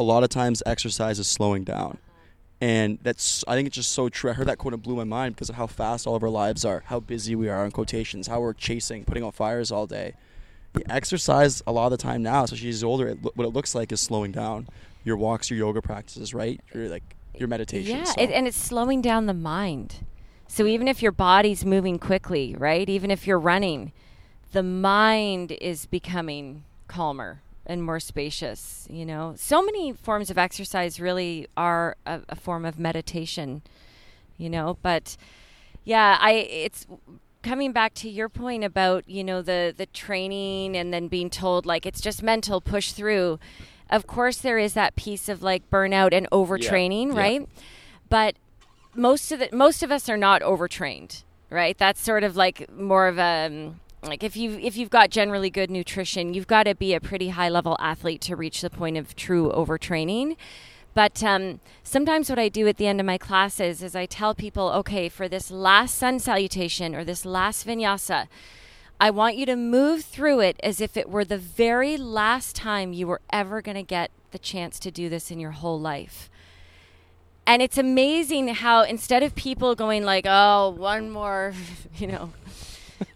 a 0.00 0.02
lot 0.02 0.24
of 0.24 0.30
times 0.30 0.62
exercise 0.64 1.18
is 1.18 1.28
slowing 1.28 1.62
down. 1.62 1.98
And 2.62 2.98
that's, 3.02 3.44
I 3.46 3.54
think 3.54 3.66
it's 3.66 3.76
just 3.76 3.92
so 3.92 4.08
true. 4.08 4.30
I 4.30 4.34
heard 4.34 4.48
that 4.48 4.58
quote 4.58 4.74
and 4.74 4.82
blew 4.82 4.96
my 4.96 5.04
mind 5.04 5.34
because 5.34 5.48
of 5.50 5.54
how 5.54 5.66
fast 5.66 6.06
all 6.06 6.14
of 6.14 6.22
our 6.22 6.30
lives 6.30 6.64
are, 6.64 6.82
how 6.86 7.00
busy 7.00 7.34
we 7.34 7.48
are 7.48 7.64
in 7.64 7.70
quotations, 7.70 8.26
how 8.26 8.40
we're 8.40 8.54
chasing, 8.54 9.04
putting 9.04 9.24
out 9.24 9.34
fires 9.34 9.70
all 9.70 9.86
day. 9.86 10.14
The 10.72 10.90
exercise, 10.90 11.62
a 11.66 11.72
lot 11.72 11.86
of 11.86 11.90
the 11.92 11.96
time 11.98 12.22
now, 12.22 12.44
especially 12.44 12.68
as 12.68 12.84
older, 12.84 13.08
it, 13.08 13.18
what 13.22 13.44
it 13.44 13.50
looks 13.50 13.74
like 13.74 13.92
is 13.92 14.00
slowing 14.00 14.32
down. 14.32 14.68
Your 15.04 15.16
walks, 15.16 15.50
your 15.50 15.58
yoga 15.58 15.80
practices, 15.80 16.34
right? 16.34 16.60
Your 16.74 16.88
like 16.88 17.16
your 17.34 17.48
meditation. 17.48 17.96
Yeah, 17.96 18.04
so. 18.04 18.20
it, 18.20 18.30
and 18.30 18.46
it's 18.46 18.56
slowing 18.56 19.00
down 19.00 19.26
the 19.26 19.34
mind. 19.34 20.04
So 20.46 20.66
even 20.66 20.86
if 20.86 21.00
your 21.00 21.12
body's 21.12 21.64
moving 21.64 21.98
quickly, 21.98 22.54
right? 22.56 22.88
Even 22.88 23.10
if 23.10 23.26
you're 23.26 23.38
running, 23.38 23.92
the 24.52 24.62
mind 24.62 25.52
is 25.52 25.86
becoming 25.86 26.64
calmer 26.86 27.40
and 27.70 27.84
more 27.84 28.00
spacious. 28.00 28.86
You 28.90 29.06
know, 29.06 29.34
so 29.36 29.62
many 29.62 29.92
forms 29.92 30.28
of 30.30 30.36
exercise 30.36 31.00
really 31.00 31.46
are 31.56 31.96
a, 32.04 32.20
a 32.28 32.36
form 32.36 32.64
of 32.64 32.78
meditation. 32.78 33.62
You 34.36 34.50
know, 34.50 34.76
but 34.82 35.16
yeah, 35.84 36.18
I 36.20 36.32
it's 36.32 36.86
coming 37.42 37.72
back 37.72 37.94
to 37.94 38.10
your 38.10 38.28
point 38.28 38.64
about 38.64 39.08
you 39.08 39.22
know 39.22 39.40
the 39.40 39.72
the 39.76 39.86
training 39.86 40.76
and 40.76 40.92
then 40.92 41.08
being 41.08 41.30
told 41.30 41.64
like 41.64 41.86
it's 41.86 42.00
just 42.00 42.22
mental 42.22 42.60
push 42.60 42.92
through 42.92 43.38
of 43.88 44.06
course 44.06 44.38
there 44.38 44.58
is 44.58 44.74
that 44.74 44.94
piece 44.94 45.28
of 45.28 45.42
like 45.42 45.68
burnout 45.70 46.12
and 46.12 46.28
overtraining 46.30 47.14
yeah. 47.14 47.18
right 47.18 47.40
yeah. 47.40 47.62
but 48.10 48.34
most 48.94 49.32
of 49.32 49.38
the 49.38 49.48
most 49.52 49.82
of 49.82 49.90
us 49.90 50.06
are 50.08 50.18
not 50.18 50.42
overtrained 50.42 51.22
right 51.48 51.78
that's 51.78 52.00
sort 52.00 52.22
of 52.24 52.36
like 52.36 52.70
more 52.70 53.08
of 53.08 53.18
a 53.18 53.46
um, 53.46 53.80
like 54.02 54.22
if 54.22 54.36
you 54.36 54.58
if 54.58 54.76
you've 54.76 54.90
got 54.90 55.10
generally 55.10 55.50
good 55.50 55.70
nutrition, 55.70 56.32
you've 56.34 56.46
got 56.46 56.64
to 56.64 56.74
be 56.74 56.94
a 56.94 57.00
pretty 57.00 57.30
high 57.30 57.48
level 57.48 57.76
athlete 57.80 58.20
to 58.22 58.36
reach 58.36 58.62
the 58.62 58.70
point 58.70 58.96
of 58.96 59.14
true 59.14 59.50
overtraining. 59.54 60.36
But 60.94 61.22
um, 61.22 61.60
sometimes 61.84 62.28
what 62.28 62.38
I 62.38 62.48
do 62.48 62.66
at 62.66 62.76
the 62.76 62.86
end 62.86 62.98
of 62.98 63.06
my 63.06 63.18
classes 63.18 63.82
is 63.82 63.94
I 63.94 64.06
tell 64.06 64.34
people, 64.34 64.70
okay, 64.70 65.08
for 65.08 65.28
this 65.28 65.50
last 65.50 65.96
sun 65.96 66.18
salutation 66.18 66.94
or 66.96 67.04
this 67.04 67.24
last 67.24 67.66
vinyasa, 67.66 68.26
I 69.00 69.10
want 69.10 69.36
you 69.36 69.46
to 69.46 69.56
move 69.56 70.04
through 70.04 70.40
it 70.40 70.58
as 70.62 70.80
if 70.80 70.96
it 70.96 71.08
were 71.08 71.24
the 71.24 71.38
very 71.38 71.96
last 71.96 72.56
time 72.56 72.92
you 72.92 73.06
were 73.06 73.20
ever 73.32 73.62
going 73.62 73.76
to 73.76 73.82
get 73.82 74.10
the 74.32 74.38
chance 74.38 74.78
to 74.80 74.90
do 74.90 75.08
this 75.08 75.30
in 75.30 75.38
your 75.38 75.52
whole 75.52 75.80
life. 75.80 76.28
And 77.46 77.62
it's 77.62 77.78
amazing 77.78 78.48
how 78.48 78.82
instead 78.82 79.22
of 79.22 79.34
people 79.34 79.74
going 79.74 80.04
like, 80.04 80.26
oh, 80.28 80.70
one 80.76 81.10
more, 81.10 81.54
you 81.96 82.08
know, 82.08 82.32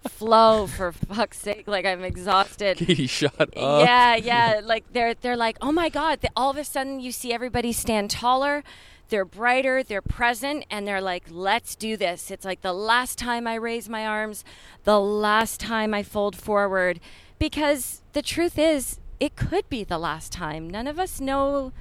flow 0.08 0.66
for 0.66 0.92
fuck's 0.92 1.38
sake. 1.38 1.66
Like 1.66 1.86
I'm 1.86 2.04
exhausted. 2.04 2.76
Katie, 2.78 3.06
shut 3.06 3.34
up. 3.40 3.50
Yeah, 3.56 4.16
yeah. 4.16 4.60
Like 4.62 4.92
they're 4.92 5.14
they're 5.14 5.36
like, 5.36 5.58
oh 5.60 5.72
my 5.72 5.88
god. 5.88 6.20
all 6.36 6.50
of 6.50 6.56
a 6.56 6.64
sudden, 6.64 7.00
you 7.00 7.12
see 7.12 7.32
everybody 7.32 7.72
stand 7.72 8.10
taller. 8.10 8.62
They're 9.08 9.24
brighter. 9.24 9.82
They're 9.82 10.02
present, 10.02 10.64
and 10.70 10.88
they're 10.88 11.00
like, 11.00 11.24
let's 11.28 11.74
do 11.76 11.96
this. 11.96 12.30
It's 12.30 12.44
like 12.44 12.62
the 12.62 12.72
last 12.72 13.18
time 13.18 13.46
I 13.46 13.54
raise 13.54 13.88
my 13.88 14.06
arms, 14.06 14.44
the 14.84 15.00
last 15.00 15.60
time 15.60 15.92
I 15.92 16.02
fold 16.02 16.36
forward, 16.36 17.00
because 17.38 18.02
the 18.12 18.22
truth 18.22 18.58
is, 18.58 18.98
it 19.20 19.36
could 19.36 19.68
be 19.68 19.84
the 19.84 19.98
last 19.98 20.32
time. 20.32 20.68
None 20.68 20.86
of 20.86 20.98
us 20.98 21.20
know 21.20 21.72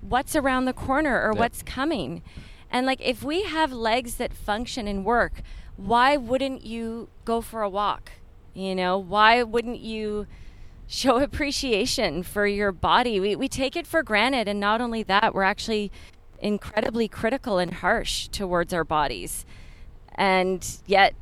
what's 0.00 0.34
around 0.34 0.64
the 0.64 0.72
corner 0.72 1.22
or 1.22 1.32
what's 1.32 1.62
coming. 1.62 2.22
And 2.70 2.86
like 2.86 3.00
if 3.00 3.22
we 3.22 3.42
have 3.42 3.72
legs 3.72 4.16
that 4.16 4.32
function 4.32 4.86
and 4.86 5.04
work, 5.04 5.42
why 5.80 6.16
wouldn't 6.16 6.64
you 6.64 7.08
go 7.24 7.40
for 7.40 7.62
a 7.62 7.68
walk? 7.68 8.12
You 8.52 8.74
know, 8.74 8.98
why 8.98 9.42
wouldn't 9.42 9.80
you 9.80 10.26
show 10.86 11.18
appreciation 11.22 12.22
for 12.22 12.46
your 12.46 12.72
body? 12.72 13.18
We, 13.18 13.34
we 13.36 13.48
take 13.48 13.76
it 13.76 13.86
for 13.86 14.02
granted. 14.02 14.48
And 14.48 14.60
not 14.60 14.80
only 14.80 15.02
that, 15.04 15.34
we're 15.34 15.42
actually 15.42 15.90
incredibly 16.38 17.08
critical 17.08 17.58
and 17.58 17.74
harsh 17.74 18.28
towards 18.28 18.72
our 18.72 18.84
bodies. 18.84 19.46
And 20.14 20.66
yet, 20.86 21.14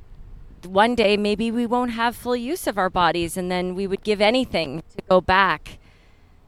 one 0.65 0.97
day 0.97 1.17
maybe 1.17 1.51
we 1.51 1.67
won't 1.67 1.93
have 1.93 2.17
full 2.17 2.37
use 2.37 2.67
of 2.67 2.79
our 2.79 2.91
bodies, 2.91 3.37
and 3.37 3.51
then 3.51 3.77
we 3.77 3.87
would 3.87 4.03
give 4.03 4.21
anything 4.21 4.83
to 4.97 5.03
go 5.09 5.21
back, 5.21 5.79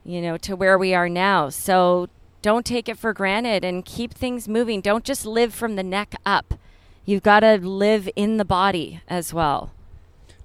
you 0.05 0.21
know, 0.21 0.37
to 0.39 0.57
where 0.57 0.77
we 0.77 0.95
are 0.95 1.09
now. 1.09 1.49
So 1.49 2.09
don't 2.43 2.67
take 2.67 2.89
it 2.89 2.99
for 2.99 3.13
granted 3.13 3.65
and 3.65 3.85
keep 3.85 4.13
things 4.13 4.49
moving. 4.49 4.81
Don't 4.81 5.05
just 5.05 5.25
live 5.25 5.55
from 5.55 5.77
the 5.77 5.85
neck 5.85 6.17
up 6.27 6.55
you've 7.05 7.23
got 7.23 7.41
to 7.41 7.57
live 7.59 8.09
in 8.17 8.37
the 8.37 8.45
body 8.45 9.01
as 9.09 9.33
well. 9.35 9.73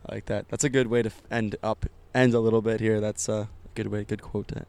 I 0.07 0.15
like 0.15 0.25
that. 0.25 0.47
That's 0.49 0.63
a 0.63 0.69
good 0.69 0.87
way 0.87 1.01
to 1.01 1.11
end 1.31 1.55
up 1.63 1.85
end 2.13 2.33
a 2.33 2.39
little 2.39 2.61
bit 2.61 2.79
here. 2.79 2.99
That's 2.99 3.27
a 3.27 3.49
good 3.73 3.87
way, 3.87 4.03
good 4.03 4.21
quote 4.21 4.47
to 4.49 4.65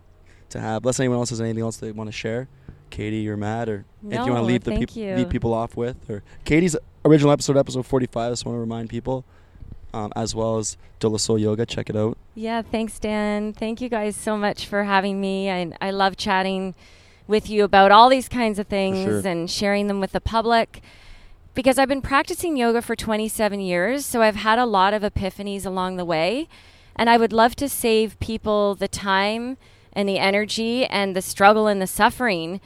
to 0.51 0.61
have. 0.61 0.83
Unless 0.83 1.01
anyone 1.01 1.19
else 1.19 1.31
has 1.31 1.41
anything 1.41 1.63
else 1.63 1.77
they 1.77 1.93
want 1.93 2.09
to 2.09 2.13
share, 2.13 2.49
Katie 2.91 3.29
or 3.29 3.37
Matt, 3.37 3.69
or 3.69 3.85
no, 4.03 4.21
if 4.21 4.27
you 4.27 4.33
want 4.33 4.43
to 4.43 4.47
leave 4.47 4.65
the 4.65 4.77
peop- 4.77 4.95
leave 4.95 5.29
people 5.29 5.53
off 5.53 5.77
with, 5.77 6.09
or 6.09 6.23
Katie's 6.45 6.77
original 7.05 7.33
episode, 7.33 7.57
episode 7.57 7.87
forty 7.87 8.07
five. 8.07 8.29
I 8.29 8.33
just 8.33 8.45
want 8.45 8.57
to 8.57 8.61
remind 8.61 8.91
people. 8.91 9.25
Um, 9.95 10.13
as 10.15 10.35
well 10.35 10.59
as 10.59 10.77
Delasol 11.01 11.41
Yoga. 11.41 11.65
Check 11.65 11.89
it 11.89 11.97
out. 11.97 12.19
Yeah, 12.35 12.61
thanks, 12.61 12.99
Dan. 12.99 13.55
Thank 13.55 13.81
you 13.81 13.89
guys 13.89 14.15
so 14.15 14.37
much 14.37 14.67
for 14.67 14.85
having 14.85 15.23
me. 15.23 15.51
I, 15.51 15.73
I 15.81 15.91
love 15.91 16.19
chatting 16.19 16.75
with 17.27 17.49
you 17.49 17.65
about 17.65 17.93
all 17.93 18.11
these 18.11 18.29
kinds 18.29 18.59
of 18.59 18.67
things 18.67 19.05
sure. 19.05 19.27
and 19.27 19.51
sharing 19.51 19.87
them 19.87 20.01
with 20.01 20.13
the 20.13 20.21
public 20.21 20.83
because 21.57 21.79
I've 21.79 21.89
been 21.89 22.03
practicing 22.03 22.55
yoga 22.59 22.83
for 22.83 22.95
27 22.95 23.61
years, 23.61 24.05
so 24.05 24.21
I've 24.21 24.37
had 24.37 24.59
a 24.59 24.67
lot 24.67 24.93
of 24.93 25.03
epiphanies 25.03 25.65
along 25.65 25.97
the 25.97 26.05
way. 26.05 26.49
And 26.95 27.09
I 27.09 27.17
would 27.17 27.33
love 27.33 27.57
to 27.57 27.69
save 27.69 28.21
people 28.21 28.75
the 28.75 28.89
time 28.89 29.57
and 29.95 30.07
the 30.07 30.19
energy 30.19 30.85
and 30.85 31.17
the 31.17 31.23
struggle 31.23 31.67
and 31.67 31.81
the 31.81 31.87
suffering, 31.87 32.61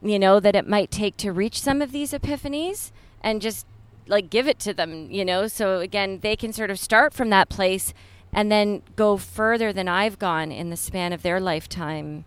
you 0.00 0.20
know, 0.20 0.38
that 0.38 0.54
it 0.54 0.68
might 0.68 0.92
take 0.92 1.16
to 1.18 1.32
reach 1.32 1.60
some 1.60 1.82
of 1.82 1.90
these 1.90 2.12
epiphanies 2.12 2.92
and 3.20 3.42
just 3.42 3.66
like 4.06 4.30
give 4.30 4.46
it 4.46 4.60
to 4.60 4.72
them, 4.72 5.10
you 5.10 5.24
know. 5.24 5.48
So 5.48 5.80
again, 5.80 6.20
they 6.22 6.36
can 6.36 6.52
sort 6.52 6.70
of 6.70 6.78
start 6.78 7.12
from 7.12 7.30
that 7.30 7.48
place 7.48 7.92
and 8.32 8.52
then 8.52 8.82
go 8.94 9.16
further 9.16 9.72
than 9.72 9.88
I've 9.88 10.18
gone 10.18 10.52
in 10.52 10.70
the 10.70 10.76
span 10.76 11.12
of 11.12 11.22
their 11.22 11.40
lifetime, 11.40 12.24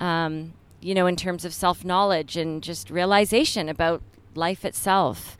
um, 0.00 0.54
you 0.80 0.94
know, 0.94 1.06
in 1.06 1.16
terms 1.16 1.44
of 1.44 1.52
self 1.52 1.84
knowledge 1.84 2.38
and 2.38 2.62
just 2.62 2.88
realization 2.88 3.68
about 3.68 4.02
life 4.34 4.64
itself. 4.64 5.36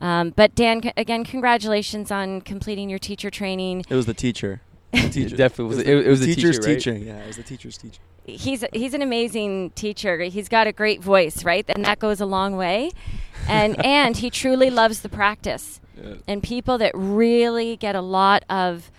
Um, 0.00 0.30
but 0.30 0.54
Dan, 0.54 0.82
c- 0.82 0.92
again, 0.96 1.24
congratulations 1.24 2.10
on 2.10 2.40
completing 2.40 2.90
your 2.90 2.98
teacher 2.98 3.30
training. 3.30 3.84
It 3.88 3.94
was 3.94 4.06
the 4.06 4.14
teacher. 4.14 4.60
The 4.92 5.08
teacher. 5.10 5.36
Definitely, 5.36 5.76
was, 5.76 5.86
it, 5.86 6.06
it 6.06 6.08
was 6.08 6.20
the 6.20 6.34
teacher's 6.34 6.58
teacher, 6.58 6.68
right? 6.68 6.74
teaching. 6.74 7.06
Yeah, 7.06 7.18
it 7.18 7.26
was 7.26 7.36
the 7.36 7.42
teacher's 7.42 7.78
teaching. 7.78 8.00
He's 8.26 8.64
he's 8.72 8.94
an 8.94 9.02
amazing 9.02 9.70
teacher. 9.70 10.18
He's 10.22 10.48
got 10.48 10.66
a 10.66 10.72
great 10.72 11.02
voice, 11.02 11.44
right? 11.44 11.64
And 11.68 11.84
that 11.84 11.98
goes 11.98 12.20
a 12.20 12.26
long 12.26 12.56
way. 12.56 12.90
And 13.48 13.84
and 13.84 14.16
he 14.16 14.30
truly 14.30 14.70
loves 14.70 15.00
the 15.00 15.08
practice. 15.08 15.80
Yeah. 16.00 16.14
And 16.26 16.42
people 16.42 16.78
that 16.78 16.92
really 16.94 17.76
get 17.76 17.94
a 17.94 18.00
lot 18.00 18.44
of 18.48 18.90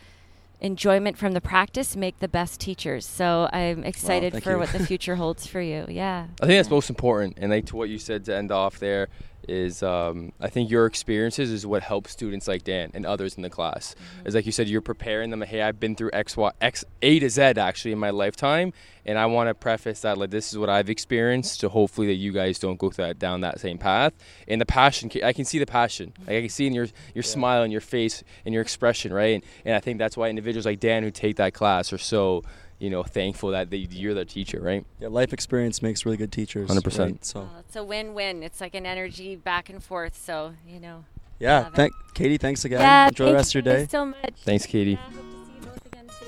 enjoyment 0.62 1.18
from 1.18 1.34
the 1.34 1.42
practice 1.42 1.96
make 1.96 2.20
the 2.20 2.28
best 2.28 2.60
teachers. 2.60 3.06
So 3.06 3.50
I'm 3.52 3.84
excited 3.84 4.42
for 4.44 4.54
you. 4.54 4.60
what 4.60 4.70
the 4.70 4.86
future 4.86 5.16
holds 5.24 5.46
for 5.46 5.62
you. 5.62 5.86
Yeah. 5.90 6.28
I 6.42 6.46
think 6.46 6.58
that's 6.58 6.70
most 6.70 6.90
important. 6.90 7.38
And 7.38 7.52
like 7.52 7.66
to 7.68 7.76
what 7.76 7.90
you 7.90 8.00
said 8.00 8.26
to 8.26 8.36
end 8.36 8.52
off 8.52 8.80
there, 8.80 9.10
is 9.48 9.84
um, 9.84 10.32
I 10.40 10.50
think 10.50 10.70
your 10.70 10.86
experiences 10.86 11.52
is 11.52 11.66
what 11.66 11.84
helps 11.84 12.12
students 12.12 12.48
like 12.48 12.64
Dan 12.64 12.92
and 12.94 13.06
others 13.06 13.36
in 13.36 13.42
the 13.42 13.50
class. 13.50 13.96
Mm-hmm. 13.96 14.28
Is 14.28 14.36
like 14.36 14.46
you 14.46 14.52
said, 14.52 14.68
you're 14.68 14.82
preparing 14.82 15.30
them. 15.30 15.42
Hey, 15.42 15.62
I've 15.62 15.80
been 15.80 15.96
through 15.96 16.12
X, 16.14 16.38
Y, 16.38 16.52
X, 16.62 16.86
A 17.02 17.20
to 17.20 17.30
Z 17.30 17.42
actually 17.42 17.92
in 17.92 18.00
my 18.00 18.10
lifetime, 18.10 18.74
and 19.06 19.18
I 19.18 19.26
want 19.26 19.50
to 19.50 19.54
preface 19.54 20.02
that 20.02 20.18
like 20.18 20.32
this 20.32 20.52
is 20.52 20.58
what 20.58 20.70
I've 20.70 20.90
experienced. 20.90 21.60
So 21.60 21.70
hopefully 21.70 22.08
that 22.08 22.16
you 22.16 22.32
guys 22.32 22.60
don't 22.60 22.78
go 22.78 22.90
that 22.92 23.20
down 23.20 23.42
that 23.42 23.60
same 23.60 23.78
path. 23.78 24.14
And 24.48 24.60
the 24.62 24.66
passion, 24.66 25.12
I 25.24 25.34
can 25.34 25.46
see 25.46 25.60
the 25.60 25.66
passion. 25.66 26.14
Like 26.20 26.38
I 26.38 26.42
can 26.42 26.50
see 26.50 26.68
in 26.68 26.74
your 26.74 26.88
your 27.14 27.24
smile 27.24 27.64
and 27.64 27.72
your 27.72 27.82
face 27.82 28.24
and 28.46 28.54
your 28.54 28.62
expression, 28.62 29.14
right? 29.14 29.36
And, 29.36 29.44
and 29.66 29.76
I 29.76 29.80
think 29.80 30.00
that's 30.00 30.18
why 30.18 30.30
individuals 30.30 30.66
like 30.66 30.80
Dan 30.80 31.04
who 31.04 31.12
take 31.12 31.36
that 31.38 31.54
class 31.54 31.94
are 31.94 31.98
so 31.98 32.44
you 32.86 32.92
know 32.92 33.02
thankful 33.04 33.50
that 33.50 33.72
they, 33.72 33.78
you're 33.78 34.14
their 34.14 34.26
teacher, 34.38 34.60
right? 34.62 34.86
Yeah, 35.00 35.08
life 35.10 35.34
experience 35.34 35.82
makes 35.82 36.06
really 36.06 36.18
good 36.18 36.32
teachers. 36.32 36.70
100%. 36.70 37.00
right? 37.00 37.26
So 37.26 37.40
Well, 37.40 37.50
it's 37.60 37.76
a 37.76 37.84
win-win. 37.84 38.44
It's 38.44 38.62
like 38.62 38.76
an 38.76 38.86
energy 38.86 39.36
back 39.36 39.70
and 39.72 39.84
forth. 39.84 40.16
So 40.16 40.54
you 40.68 40.80
know. 40.80 41.06
yeah, 41.40 41.70
thank 41.72 41.94
Katie. 42.14 42.38
Thanks 42.38 42.64
again. 42.64 42.82
Yeah. 42.82 43.08
Enjoy 43.08 43.26
the 43.26 43.34
rest 43.34 43.56
of 43.56 43.56
your 43.56 43.74
day. 43.74 43.82
guys 43.82 43.92
So 43.92 44.06
much. 44.06 44.36
Thanks, 44.44 44.66
Katie. 44.68 45.00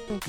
Yeah, 0.09 0.21